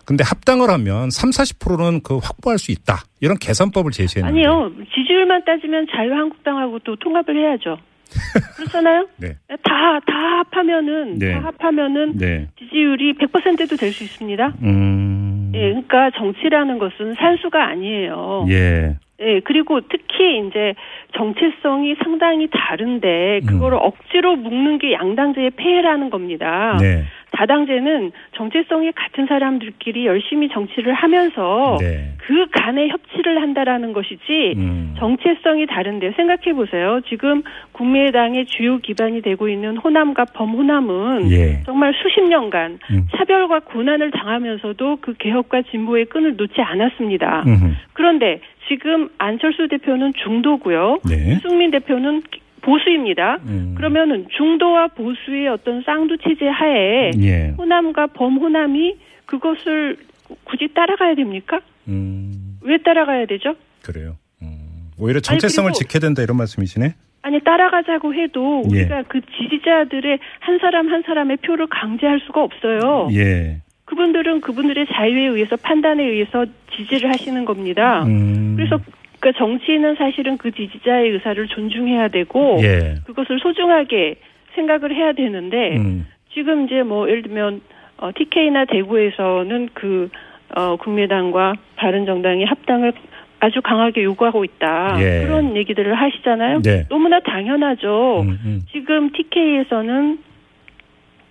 근데 0.06 0.24
합당을 0.24 0.70
하면 0.70 1.10
3, 1.10 1.30
40%는 1.30 2.02
그 2.04 2.18
확보할 2.18 2.58
수 2.58 2.72
있다. 2.72 3.04
이런 3.22 3.38
계산법을 3.38 3.92
제시했는데. 3.92 4.38
아니요. 4.48 4.72
지지율만 4.94 5.44
따지면 5.46 5.88
자유한국당하고 5.96 6.80
또 6.80 6.96
통합을 6.96 7.36
해야죠. 7.36 7.78
그렇잖아요? 8.58 9.08
네. 9.18 9.36
다, 9.64 10.00
다 10.06 10.14
합하면은, 10.52 11.18
네. 11.18 11.32
다 11.34 11.40
합하면은 11.46 12.18
네. 12.18 12.48
지지율이 12.60 13.14
100%도 13.14 13.78
될 13.78 13.94
수 13.94 14.04
있습니다. 14.04 14.54
음. 14.64 15.52
예, 15.56 15.60
그러니까 15.70 16.12
정치라는 16.18 16.78
것은 16.80 17.14
산수가 17.16 17.64
아니에요. 17.64 18.46
예. 18.50 18.98
예, 19.24 19.40
그리고 19.42 19.82
특히 19.82 20.40
이제 20.48 20.74
정체성이 21.16 21.96
상당히 22.04 22.48
다른데 22.52 23.42
그거를 23.48 23.78
억지로 23.80 24.36
묶는 24.36 24.80
게 24.80 24.94
양당제의 24.94 25.52
폐해라는 25.52 26.10
겁니다. 26.10 26.74
음. 26.74 26.78
네. 26.80 27.04
다당제는 27.32 28.12
정체성이 28.36 28.92
같은 28.92 29.26
사람들끼리 29.26 30.06
열심히 30.06 30.50
정치를 30.50 30.94
하면서 30.94 31.78
네. 31.80 32.14
그 32.18 32.46
간의 32.52 32.90
협치를 32.90 33.42
한다라는 33.42 33.94
것이지 33.94 34.54
음. 34.58 34.96
정체성이 34.98 35.66
다른데 35.66 36.12
생각해 36.12 36.54
보세요. 36.54 37.02
지금 37.08 37.42
국민의당의 37.72 38.46
주요 38.46 38.78
기반이 38.78 39.22
되고 39.22 39.48
있는 39.48 39.78
호남과 39.78 40.26
범호남은 40.34 41.32
예. 41.32 41.64
정말 41.66 41.94
수십 42.02 42.22
년간 42.22 42.80
음. 42.92 43.08
차별과 43.16 43.62
고난을 43.62 44.12
당하면서도 44.12 44.98
그 45.02 45.14
개혁과 45.14 45.64
진보의 45.72 46.06
끈을 46.06 46.36
놓지 46.36 46.62
않았습니다. 46.62 47.44
음흠. 47.48 47.74
그런데 47.94 48.42
지금 48.68 49.10
안철수 49.18 49.68
대표는 49.68 50.14
중도고요. 50.24 51.00
네. 51.10 51.32
유승민 51.32 51.72
대표는 51.72 52.22
보수입니다. 52.62 53.40
음. 53.46 53.74
그러면은 53.76 54.28
중도와 54.38 54.88
보수의 54.90 55.48
어떤 55.48 55.82
쌍두 55.84 56.18
체제 56.18 56.48
하에 56.48 57.12
예. 57.20 57.54
호남과 57.58 58.08
범호남이 58.08 58.96
그것을 59.26 59.98
굳이 60.44 60.68
따라가야 60.74 61.16
됩니까? 61.16 61.60
음. 61.88 62.58
왜 62.62 62.78
따라가야 62.78 63.26
되죠? 63.26 63.56
그래요. 63.84 64.16
음. 64.42 64.92
오히려 65.00 65.20
정체성을 65.20 65.72
그리고- 65.72 65.78
지켜야 65.80 66.00
된다 66.00 66.22
이런 66.22 66.38
말씀이시네. 66.38 66.94
아니 67.24 67.40
따라가자고 67.42 68.14
해도 68.16 68.64
예. 68.72 68.80
우리가 68.82 69.04
그 69.08 69.22
지지자들의 69.22 70.20
한 70.40 70.58
사람 70.60 70.90
한 70.90 71.04
사람의 71.06 71.38
표를 71.38 71.68
강제할 71.68 72.20
수가 72.26 72.42
없어요. 72.44 73.10
예. 73.14 73.62
그분들은 73.86 74.42
그분들의 74.42 74.88
자유에 74.94 75.28
의해서 75.28 75.56
판단에 75.58 76.04
의해서 76.04 76.46
지지를 76.76 77.10
하시는 77.12 77.44
겁니다. 77.46 78.04
음. 78.06 78.54
그래서 78.56 78.80
그 79.22 79.32
정치인은 79.34 79.96
사실은 79.96 80.38
그 80.38 80.52
지지자의 80.52 81.12
의사를 81.12 81.48
존중해야 81.48 82.10
되고 82.10 82.58
예. 82.62 82.96
그것을 83.06 83.40
소중하게 83.40 84.16
생각을 84.56 84.94
해야 84.94 85.14
되는데 85.14 85.78
음. 85.78 86.08
지금 86.34 86.66
이제 86.66 86.84
뭐 86.84 87.08
예를 87.08 87.22
들면 87.22 87.62
어, 87.98 88.10
TK나 88.14 88.66
대구에서는 88.66 89.70
그 89.74 90.10
어, 90.56 90.76
국민당과 90.76 91.54
바른정당이 91.76 92.46
합당을 92.46 92.94
아주 93.40 93.62
강하게 93.62 94.04
요구하고 94.04 94.44
있다 94.44 94.98
예. 95.00 95.24
그런 95.24 95.56
얘기들을 95.56 95.94
하시잖아요. 95.94 96.62
네. 96.62 96.86
너무나 96.90 97.20
당연하죠. 97.20 98.22
음, 98.22 98.40
음. 98.44 98.62
지금 98.72 99.12
TK에서는 99.12 100.18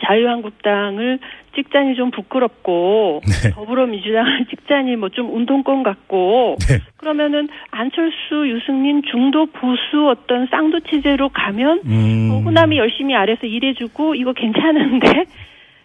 자유한국당을 0.03 1.19
찍자니 1.55 1.97
좀 1.97 2.11
부끄럽고 2.11 3.21
네. 3.25 3.51
더불어민주당을 3.51 4.47
찍자니 4.47 4.97
뭐 4.97 5.11
좀 5.11 5.35
운동권 5.35 5.83
같고 5.83 6.57
네. 6.69 6.79
그러면은 6.97 7.49
안철수, 7.71 8.49
유승민 8.49 9.03
중도 9.03 9.47
보수 9.47 10.09
어떤 10.09 10.47
쌍두 10.47 10.81
체제로 10.83 11.29
가면 11.29 11.81
음. 11.85 12.31
어, 12.33 12.41
호남이 12.45 12.79
열심히 12.79 13.15
아래서 13.15 13.47
일해주고 13.47 14.15
이거 14.15 14.33
괜찮은데 14.33 15.25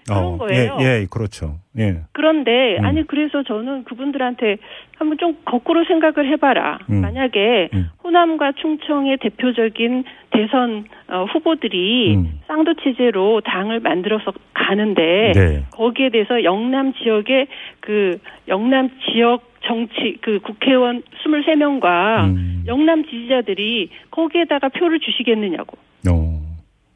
그런 0.08 0.38
거예요. 0.38 0.78
예, 0.80 0.86
예, 0.86 1.08
그렇죠. 1.10 1.56
예. 1.78 2.02
그런데 2.12 2.78
음. 2.78 2.86
아니 2.86 3.08
그래서 3.08 3.44
저는 3.44 3.84
그분들한테 3.86 4.58
한번 4.98 5.18
좀 5.18 5.38
거꾸로 5.46 5.84
생각을 5.86 6.30
해봐라. 6.32 6.80
음. 6.90 7.02
만약에 7.02 7.70
음. 7.74 7.90
호남과 8.04 8.54
충청의 8.62 9.18
대표적인 9.18 10.04
대선 10.32 10.86
어, 11.08 11.26
후보들이 11.34 12.16
음. 12.16 12.40
쌍도 12.48 12.76
체제로 12.84 13.42
당을 13.42 13.80
만들어서 13.80 14.34
가는데 14.54 15.32
네. 15.34 15.66
거기에 15.72 16.10
대해서 16.10 16.44
영남 16.44 16.94
지역의 16.94 17.48
그 17.80 18.20
영남 18.48 18.90
지역 19.12 19.56
정치 19.62 20.18
그 20.22 20.40
국회의원 20.40 21.02
23명과 21.26 22.26
음. 22.26 22.64
영남 22.68 23.04
지지자들이 23.06 23.90
거기에다가 24.12 24.70
표를 24.70 25.00
주시겠느냐고. 25.00 25.78
어, 26.08 26.35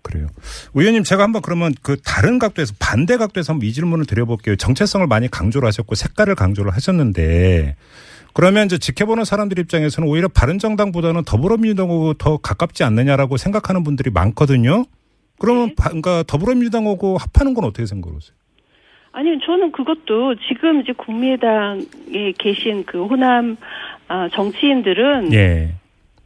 그래요. 0.01 0.27
의원님, 0.73 1.03
제가 1.03 1.23
한번 1.23 1.41
그러면 1.41 1.73
그 1.81 1.97
다른 2.03 2.39
각도에서 2.39 2.73
반대 2.79 3.17
각도에서 3.17 3.53
한번 3.53 3.67
이 3.67 3.73
질문을 3.73 4.05
드려볼게요. 4.05 4.55
정체성을 4.55 5.05
많이 5.07 5.29
강조를 5.29 5.67
하셨고 5.67 5.95
색깔을 5.95 6.35
강조를 6.35 6.73
하셨는데 6.73 7.75
그러면 8.33 8.65
이제 8.65 8.77
지켜보는 8.77 9.25
사람들 9.25 9.59
입장에서는 9.59 10.07
오히려 10.07 10.27
바른정당보다는 10.27 11.23
더불어민주당하고 11.25 12.13
더 12.13 12.37
가깝지 12.37 12.83
않느냐라고 12.83 13.37
생각하는 13.37 13.83
분들이 13.83 14.09
많거든요. 14.11 14.85
그러면 15.39 15.69
네. 15.69 15.75
바- 15.75 15.89
그러니까 15.89 16.23
더불어민주당하고 16.27 17.17
합하는 17.17 17.53
건 17.53 17.65
어떻게 17.65 17.85
생각하세요? 17.85 18.37
아니 19.11 19.39
저는 19.43 19.71
그것도 19.71 20.35
지금 20.47 20.81
이제 20.81 20.93
국민의당에 20.93 22.33
계신 22.37 22.85
그 22.85 23.03
호남 23.05 23.57
아, 24.07 24.29
정치인들은 24.33 25.33
예. 25.33 25.73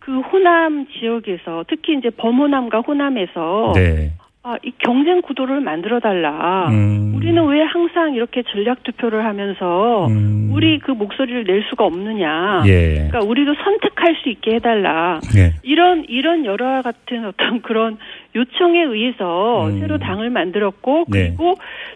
그 0.04 0.20
호남 0.20 0.86
지역에서 0.88 1.64
특히 1.70 1.98
이제 1.98 2.10
범호남과 2.10 2.82
호남에서 2.82 3.72
네. 3.74 4.12
아, 4.46 4.58
이 4.62 4.74
경쟁 4.80 5.22
구도를 5.22 5.62
만들어 5.62 6.02
달라. 6.02 6.68
음. 6.68 7.14
우리는 7.16 7.42
왜 7.46 7.62
항상 7.62 8.14
이렇게 8.14 8.44
전략 8.44 8.84
투표를 8.84 9.24
하면서 9.24 10.06
음. 10.08 10.50
우리 10.52 10.80
그 10.80 10.92
목소리를 10.92 11.46
낼 11.46 11.64
수가 11.70 11.86
없느냐. 11.86 12.64
예. 12.66 13.08
그러니까 13.08 13.20
우리도 13.20 13.54
선택할 13.56 14.18
수 14.22 14.28
있게 14.28 14.56
해달라. 14.56 15.22
예. 15.38 15.54
이런 15.64 16.04
이런 16.10 16.44
여러 16.44 16.82
같은 16.82 17.24
어떤 17.26 17.62
그런 17.64 17.98
요청에 18.36 18.84
의해서 18.84 19.68
음. 19.68 19.80
새로 19.80 19.98
당을 19.98 20.30
만들었고 20.30 21.06
네. 21.08 21.28
그리고 21.28 21.56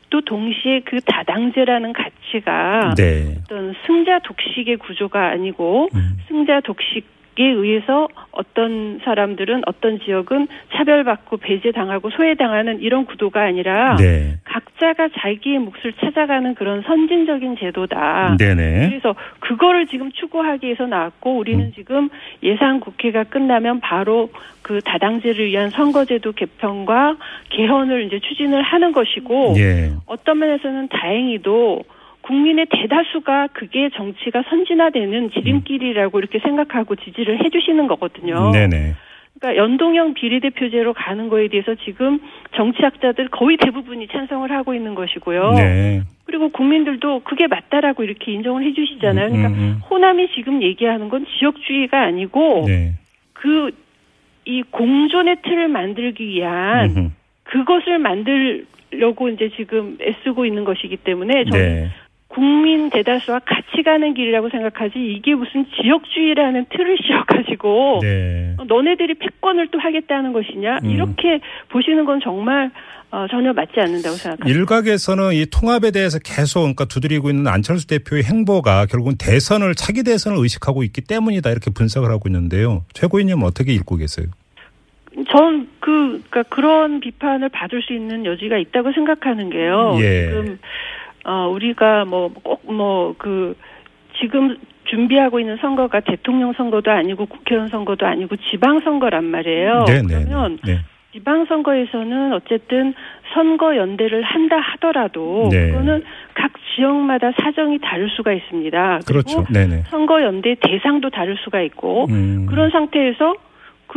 또 0.09 0.21
동시에 0.21 0.83
그 0.85 1.01
다당제라는 1.01 1.91
가치가 1.91 2.93
네. 2.95 3.35
어떤 3.43 3.75
승자 3.85 4.19
독식의 4.19 4.77
구조가 4.77 5.27
아니고 5.31 5.89
음. 5.93 6.17
승자 6.29 6.61
독식에 6.61 7.16
의해서 7.43 8.07
어떤 8.31 8.99
사람들은 9.03 9.63
어떤 9.65 9.99
지역은 9.99 10.47
차별받고 10.73 11.37
배제당하고 11.37 12.09
소외당하는 12.09 12.81
이런 12.81 13.05
구도가 13.05 13.43
아니라 13.43 13.95
네. 13.97 14.35
각자가 14.43 15.09
자기의 15.19 15.59
몫을 15.59 15.93
찾아가는 15.99 16.55
그런 16.55 16.81
선진적인 16.81 17.57
제도다. 17.59 18.37
네네. 18.37 18.89
그래서 18.89 19.15
그거를 19.39 19.87
지금 19.87 20.11
추구하기 20.11 20.65
위해서 20.65 20.85
나왔고 20.85 21.37
우리는 21.37 21.65
음. 21.65 21.71
지금 21.75 22.09
예산 22.43 22.79
국회가 22.79 23.23
끝나면 23.23 23.79
바로 23.79 24.29
그 24.61 24.81
다당제를 24.81 25.47
위한 25.47 25.69
선거제도 25.69 26.31
개편과 26.33 27.17
개헌을 27.49 28.03
이제 28.03 28.19
추진을 28.19 28.61
하는 28.61 28.91
것이고 28.91 29.55
예. 29.57 29.91
어떤 30.05 30.39
면에서는 30.39 30.89
다행히도 30.89 31.83
국민의 32.27 32.67
대다수가 32.69 33.47
그게 33.53 33.89
정치가 33.95 34.43
선진화되는 34.49 35.31
지름길이라고 35.31 36.19
이렇게 36.19 36.39
생각하고 36.39 36.95
지지를 36.95 37.43
해주시는 37.43 37.87
거거든요. 37.87 38.51
네네. 38.51 38.95
그러니까 39.39 39.61
연동형 39.61 40.13
비례대표제로 40.15 40.93
가는 40.93 41.29
거에 41.29 41.47
대해서 41.47 41.75
지금 41.85 42.19
정치학자들 42.55 43.29
거의 43.29 43.57
대부분이 43.57 44.07
찬성을 44.07 44.51
하고 44.51 44.73
있는 44.73 44.95
것이고요. 44.95 45.51
네. 45.51 46.01
그리고 46.25 46.49
국민들도 46.49 47.21
그게 47.23 47.47
맞다라고 47.47 48.03
이렇게 48.03 48.33
인정을 48.33 48.63
해주시잖아요. 48.63 49.29
그러니까 49.29 49.49
음, 49.49 49.53
음. 49.53 49.81
호남이 49.89 50.29
지금 50.35 50.61
얘기하는 50.61 51.07
건 51.09 51.25
지역주의가 51.39 52.01
아니고 52.01 52.65
네. 52.67 52.95
그이 53.33 54.63
공존의 54.71 55.37
틀을 55.43 55.67
만들기 55.67 56.27
위한 56.27 56.89
음흠. 56.89 57.09
그것을 57.43 57.99
만들려고 57.99 59.29
이제 59.29 59.49
지금 59.55 59.97
애쓰고 60.01 60.45
있는 60.45 60.65
것이기 60.65 60.97
때문에 60.97 61.45
저는 61.45 61.51
네. 61.51 61.89
국민 62.37 62.91
대다수와 62.91 63.39
같이 63.39 63.81
가는 63.83 64.13
길이라고 64.13 64.49
생각하지 64.49 64.93
이게 64.95 65.33
무슨 65.33 65.65
지역주의라는 65.75 66.67
틀을 66.69 66.97
씌워가지고 67.01 67.99
네. 68.03 68.53
어, 68.59 68.63
너네들이 68.63 69.15
패권을 69.15 69.69
또 69.71 69.79
하겠다는 69.79 70.33
것이냐 70.33 70.77
음. 70.83 70.89
이렇게 70.91 71.39
보시는 71.69 72.05
건 72.05 72.19
정말 72.23 72.69
어, 73.09 73.25
전혀 73.31 73.53
맞지 73.53 73.79
않는다고 73.79 74.17
생각합니다. 74.17 74.55
일각에서는 74.55 75.33
이 75.33 75.47
통합에 75.47 75.89
대해서 75.89 76.19
계속 76.19 76.59
그러니까 76.59 76.85
두드리고 76.85 77.31
있는 77.31 77.47
안철수 77.47 77.87
대표의 77.87 78.23
행보가 78.25 78.85
결국은 78.85 79.15
대선을 79.17 79.73
차기 79.73 80.03
대선을 80.03 80.37
의식하고 80.37 80.83
있기 80.83 81.01
때문이다 81.01 81.49
이렇게 81.49 81.71
분석을 81.71 82.11
하고 82.11 82.29
있는데요. 82.29 82.85
최고위님 82.93 83.41
어떻게 83.41 83.73
읽고 83.73 83.95
계세요? 83.95 84.27
전 85.31 85.67
그, 85.79 86.21
그니까 86.29 86.43
그런 86.43 86.99
비판을 86.99 87.49
받을 87.49 87.81
수 87.81 87.93
있는 87.93 88.25
여지가 88.25 88.57
있다고 88.57 88.91
생각하는 88.91 89.49
게요. 89.49 89.97
예. 89.99 90.27
지금, 90.27 90.59
어, 91.27 91.49
우리가 91.49 92.05
뭐, 92.05 92.29
꼭 92.41 92.61
뭐, 92.71 93.13
그, 93.17 93.55
지금 94.19 94.57
준비하고 94.85 95.39
있는 95.41 95.57
선거가 95.57 95.99
대통령 95.99 96.53
선거도 96.53 96.89
아니고 96.89 97.25
국회의원 97.25 97.67
선거도 97.67 98.05
아니고 98.05 98.37
지방 98.49 98.79
선거란 98.79 99.25
말이에요. 99.25 99.83
네, 99.85 100.01
네, 100.01 100.23
그러면 100.23 100.57
네. 100.65 100.79
지방 101.11 101.45
선거에서는 101.45 102.31
어쨌든 102.33 102.93
선거 103.33 103.75
연대를 103.75 104.23
한다 104.23 104.57
하더라도 104.57 105.49
네. 105.51 105.71
그거는 105.71 106.03
각 106.33 106.51
지역마다 106.75 107.31
사정이 107.31 107.79
다를 107.79 108.09
수가 108.09 108.31
있습니다. 108.31 108.99
그렇죠. 109.05 109.43
그리고 109.43 109.53
네네. 109.53 109.83
선거 109.87 110.21
연대 110.23 110.55
대상도 110.61 111.09
다를 111.09 111.35
수가 111.43 111.61
있고 111.61 112.05
음. 112.09 112.45
그런 112.47 112.69
상태에서 112.69 113.35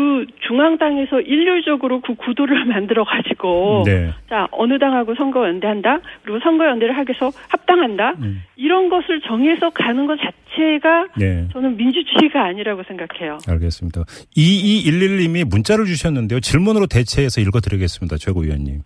그 0.00 0.24
중앙당에서 0.48 1.20
일률적으로 1.20 2.00
그 2.00 2.14
구도를 2.14 2.64
만들어 2.72 3.04
가지고 3.04 3.82
네. 3.84 4.10
자 4.30 4.48
어느 4.50 4.78
당하고 4.78 5.14
선거 5.14 5.46
연대한다 5.46 6.00
그리고 6.22 6.40
선거 6.42 6.66
연대를 6.66 6.96
하기 6.96 7.10
위해서 7.10 7.30
합당한다 7.48 8.14
음. 8.22 8.42
이런 8.56 8.88
것을 8.88 9.20
정해서 9.20 9.68
가는 9.70 10.06
것 10.06 10.18
자체가 10.18 11.08
네. 11.18 11.48
저는 11.52 11.76
민주주의가 11.76 12.44
아니라고 12.44 12.82
생각해요. 12.84 13.38
알겠습니다. 13.46 14.04
2211님이 14.36 15.44
문자를 15.44 15.84
주셨는데요. 15.84 16.40
질문으로 16.40 16.86
대체해서 16.86 17.42
읽어드리겠습니다. 17.42 18.16
최고위원님. 18.16 18.80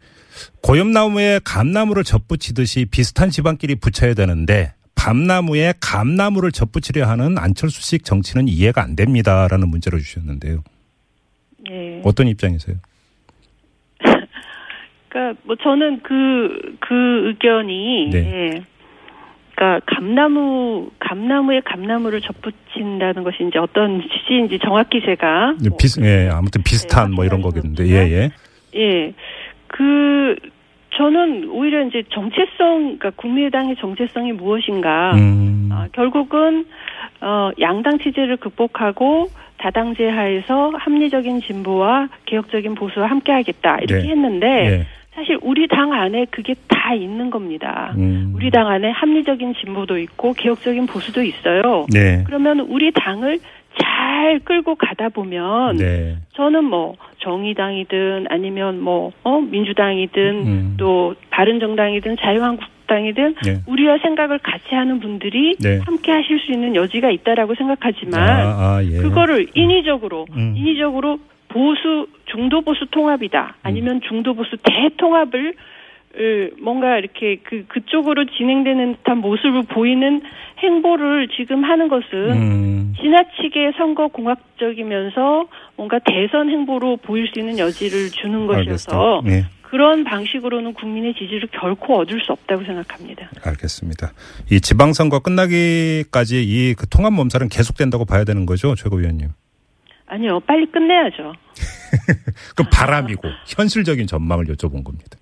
고염나무에 0.63 1.41
감나무를 1.45 2.03
접붙이듯이 2.03 2.87
비슷한 2.87 3.31
집안끼리 3.31 3.77
붙여야 3.77 4.15
되는데 4.15 4.73
밤나무에 4.97 5.75
감나무를 5.81 6.51
접붙이려 6.51 7.07
하는 7.07 7.39
안철수식 7.39 8.05
정치는 8.05 8.49
이해가 8.49 8.83
안 8.83 8.97
됩니다라는 8.97 9.69
문자를 9.69 10.01
주셨는데요. 10.01 10.65
예. 11.71 12.01
어떤 12.05 12.29
입장이세요? 12.29 12.77
그러니까 15.09 15.41
뭐 15.45 15.57
저는 15.57 16.01
그그 16.01 17.29
의견이 17.29 18.11
네. 18.11 18.19
예. 18.19 18.65
그러니까 19.55 19.81
감나무 19.87 20.91
감나무에 20.99 21.61
감나무를 21.61 22.21
접붙인다는 22.21 23.23
것이 23.23 23.45
이제 23.49 23.59
어떤 23.59 24.03
취지인지 24.03 24.59
정확히 24.59 25.01
제가 25.01 25.55
뭐 25.67 25.77
비슷, 25.79 26.05
예, 26.05 26.29
아무튼 26.33 26.63
비슷한 26.63 27.11
네, 27.11 27.15
뭐 27.15 27.25
이런 27.25 27.41
거겠는데, 27.41 27.87
예, 27.87 28.11
예. 28.11 28.31
예. 28.75 29.15
그 29.69 30.37
저는 30.97 31.49
오히려 31.51 31.87
이제 31.87 32.03
정체성 32.11 32.99
그러니까 32.99 33.11
국민의당의 33.11 33.77
정체성이 33.81 34.33
무엇인가? 34.33 35.13
음, 35.15 35.69
아, 35.73 35.89
결국은 35.93 36.67
어 37.21 37.51
양당 37.61 37.99
체제를 37.99 38.37
극복하고 38.37 39.31
다당제 39.65 40.07
하에서 40.11 40.73
합리적인 40.77 41.41
진보와 41.41 42.11
개혁적인 42.27 42.75
보수와 42.75 43.07
함께하겠다 43.07 43.79
이렇게 43.79 44.03
네. 44.03 44.11
했는데 44.11 44.47
예. 44.47 44.87
사실 45.15 45.39
우리 45.41 45.67
당 45.69 45.95
안에 45.95 46.27
그게 46.31 46.55
다 46.69 46.93
있는 46.93 47.31
겁니다. 47.31 47.95
음, 47.97 48.33
우리 48.35 48.51
당 48.51 48.69
안에 48.69 48.91
합리적인 48.91 49.55
진보도 49.55 49.97
있고 49.97 50.35
개혁적인 50.35 50.87
보수도 50.87 51.23
있어요. 51.23 51.87
네. 51.91 52.25
그러면 52.27 52.61
우리 52.61 52.93
당을 52.93 53.39
잘 53.81 54.39
끌고 54.41 54.75
가다 54.75 55.09
보면 55.09 55.77
네. 55.77 56.17
저는 56.35 56.65
뭐 56.65 56.97
정의당이든 57.21 58.27
아니면 58.29 58.81
뭐 58.83 59.13
어, 59.23 59.41
민주당이든 59.41 60.47
음. 60.47 60.75
또 60.79 61.15
바른정당이든 61.31 62.17
자유한국 62.19 62.74
당이든 62.87 63.37
네. 63.45 63.61
우리와 63.67 63.99
생각을 63.99 64.39
같이 64.39 64.75
하는 64.75 65.01
분들이 65.01 65.57
네. 65.61 65.79
함께 65.85 66.13
하실 66.13 66.39
수 66.41 66.53
있는 66.53 66.75
여지가 66.75 67.11
있다라고 67.11 67.55
생각하지만 67.55 68.21
아, 68.21 68.77
아, 68.77 68.85
예. 68.85 68.99
그거를 68.99 69.49
인위적으로 69.55 70.27
음. 70.37 70.55
인위적으로 70.57 71.19
보수 71.49 72.09
중도 72.27 72.63
보수 72.63 72.87
통합이다 72.91 73.57
아니면 73.63 74.01
중도 74.09 74.35
보수 74.35 74.57
대통합을 74.63 75.55
으, 76.17 76.51
뭔가 76.61 76.99
이렇게 76.99 77.37
그 77.43 77.65
그쪽으로 77.67 78.25
진행되는 78.27 78.97
듯한 78.97 79.19
모습을 79.19 79.63
보이는 79.69 80.23
행보를 80.59 81.29
지금 81.37 81.65
하는 81.65 81.89
것은 81.89 82.31
음, 82.31 82.95
지나치게 83.01 83.73
선거 83.77 84.09
공학적이면서 84.09 85.47
뭔가 85.77 85.99
대선 85.99 86.51
행보로 86.51 86.99
보일 86.99 87.29
수 87.29 87.41
있는 87.41 87.59
여지를 87.59 88.11
주는 88.11 88.47
것이어서. 88.47 89.23
예. 89.27 89.45
그런 89.75 90.05
방식으로는 90.05 90.73
국민의 90.75 91.15
지지를 91.15 91.49
결코 91.51 91.99
얻을 91.99 92.21
수 92.21 92.31
없다고 92.31 92.63
생각합니다. 92.65 93.29
알겠습니다. 93.43 94.13
이 94.49 94.61
지방선거 94.61 95.19
끝나기까지 95.19 96.45
이 96.45 96.75
그 96.79 96.89
통합 96.89 97.13
몸살은 97.13 97.49
계속된다고 97.49 98.05
봐야 98.05 98.23
되는 98.23 98.47
거죠, 98.47 98.77
최고위원님? 98.77 99.31
아니요, 100.07 100.39
빨리 100.47 100.65
끝내야죠. 100.71 101.33
그 102.55 102.63
바람이고 102.73 103.23
현실적인 103.49 104.07
전망을 104.07 104.45
여쭤본 104.45 104.85
겁니다. 104.85 105.19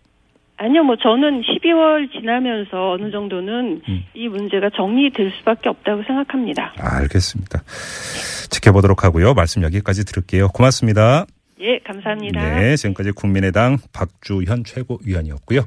아니요, 0.59 0.83
뭐 0.85 0.97
저는 0.97 1.41
12월 1.41 2.13
지나면서 2.13 2.93
어느 2.93 3.11
정도는 3.11 3.81
음. 3.89 4.05
이 4.15 4.29
문제가 4.29 4.69
정리될 4.77 5.33
수밖에 5.39 5.71
없다고 5.71 6.03
생각합니다. 6.07 6.75
알겠습니다. 6.79 7.63
지켜보도록 8.51 9.03
하고요. 9.03 9.33
말씀 9.33 9.63
여기까지 9.63 10.05
들을게요. 10.05 10.49
고맙습니다. 10.49 11.25
예, 11.63 11.79
감사합니다. 11.87 12.59
네, 12.61 12.77
지금까지 12.77 13.13
국민의당 13.13 13.79
박주현 13.93 14.65
최고위원이었고요. 14.65 15.61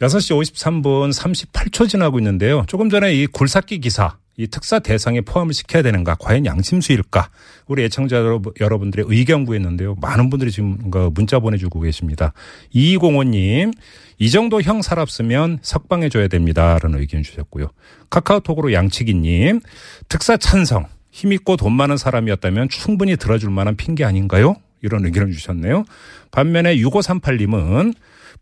6시 0.00 0.38
53분 0.40 1.12
38초 1.12 1.88
지나고 1.88 2.18
있는데요. 2.20 2.64
조금 2.68 2.88
전에 2.88 3.12
이 3.14 3.26
굴삭기 3.26 3.80
기사, 3.80 4.16
이 4.36 4.46
특사 4.46 4.78
대상에 4.78 5.20
포함을 5.22 5.52
시켜야 5.52 5.82
되는가, 5.82 6.14
과연 6.20 6.46
양심수일까? 6.46 7.30
우리 7.66 7.82
애청자 7.82 8.16
여러분- 8.16 8.52
여러분들의 8.60 9.06
의견 9.08 9.44
구했는데요. 9.44 9.96
많은 10.00 10.30
분들이 10.30 10.52
지금 10.52 10.88
그 10.90 11.10
문자 11.12 11.40
보내주고 11.40 11.80
계십니다. 11.80 12.32
2205님, 12.72 13.72
이 14.18 14.30
정도 14.30 14.62
형 14.62 14.82
살았으면 14.82 15.58
석방해 15.62 16.10
줘야 16.10 16.28
됩니다. 16.28 16.78
라는 16.80 17.00
의견 17.00 17.24
주셨고요. 17.24 17.70
카카오톡으로 18.08 18.72
양치기님, 18.72 19.60
특사 20.08 20.36
찬성, 20.36 20.86
힘 21.10 21.32
있고 21.32 21.56
돈 21.56 21.72
많은 21.72 21.96
사람이었다면 21.96 22.68
충분히 22.68 23.16
들어줄 23.16 23.50
만한 23.50 23.74
핑계 23.76 24.04
아닌가요? 24.04 24.54
이런 24.82 25.04
의견을 25.04 25.32
주셨네요. 25.32 25.84
반면에 26.30 26.76
6538님은 26.76 27.94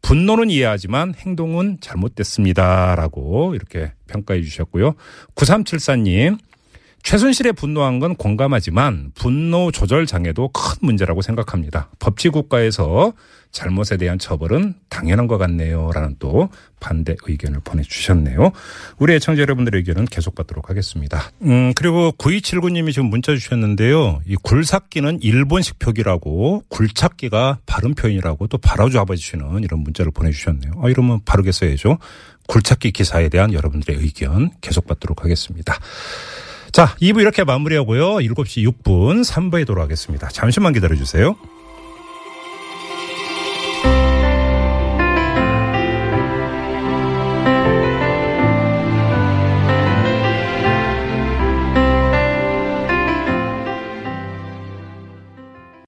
분노는 0.03 0.51
이해하지만 0.51 1.14
행동은 1.14 1.79
잘못됐습니다. 1.81 2.94
라고 2.94 3.55
이렇게 3.55 3.92
평가해 4.07 4.42
주셨고요. 4.42 4.94
9374님, 5.35 6.38
최순실의 7.03 7.55
분노한 7.55 7.99
건 8.01 8.15
공감하지만 8.17 9.13
분노 9.15 9.71
조절 9.71 10.07
장애도 10.07 10.49
큰 10.49 10.75
문제라고 10.81 11.23
생각합니다. 11.23 11.89
법치 11.99 12.29
국가에서 12.29 13.13
잘못에 13.51 13.97
대한 13.99 14.19
처벌은 14.19 14.75
당연한 14.89 15.27
것 15.27 15.39
같네요. 15.39 15.91
라는 15.95 16.17
또 16.19 16.51
반대 16.81 17.17
의견을 17.25 17.61
보내주셨네요. 17.65 18.53
우리 18.99 19.15
애청자 19.15 19.41
여러분들의 19.43 19.79
의견은 19.79 20.05
계속 20.05 20.35
받도록 20.35 20.69
하겠습니다. 20.69 21.31
음, 21.43 21.73
그리고 21.75 22.13
9279님이 22.19 22.93
지금 22.93 23.09
문자 23.09 23.35
주셨는데요. 23.35 24.21
이 24.27 24.37
굴삭기는 24.37 25.23
일본식 25.23 25.79
표기라고 25.79 26.65
굴착기가 26.69 27.61
바른 27.65 27.95
표현이라고 27.95 28.47
또 28.49 28.59
바라잡아주시는 28.59 29.65
이런 29.65 29.81
문자를 29.81 30.13
보내주셨네요. 30.13 30.75
아, 30.83 30.89
이러면 30.89 31.21
바르게 31.25 31.53
써야죠. 31.53 31.99
굴착기 32.49 32.93
기사에 32.93 33.29
대한 33.29 33.53
여러분들의 33.53 33.99
의견 34.01 34.51
계속 34.61 34.87
받도록 34.87 35.25
하겠습니다. 35.25 35.79
자, 36.73 36.95
2부 37.01 37.21
이렇게 37.21 37.45
마무리하고요. 37.45 38.17
7시 38.17 38.65
6분 38.83 39.25
3부에 39.25 39.67
돌아가겠습니다. 39.67 40.29
잠시만 40.29 40.73
기다려주세요. 40.73 41.37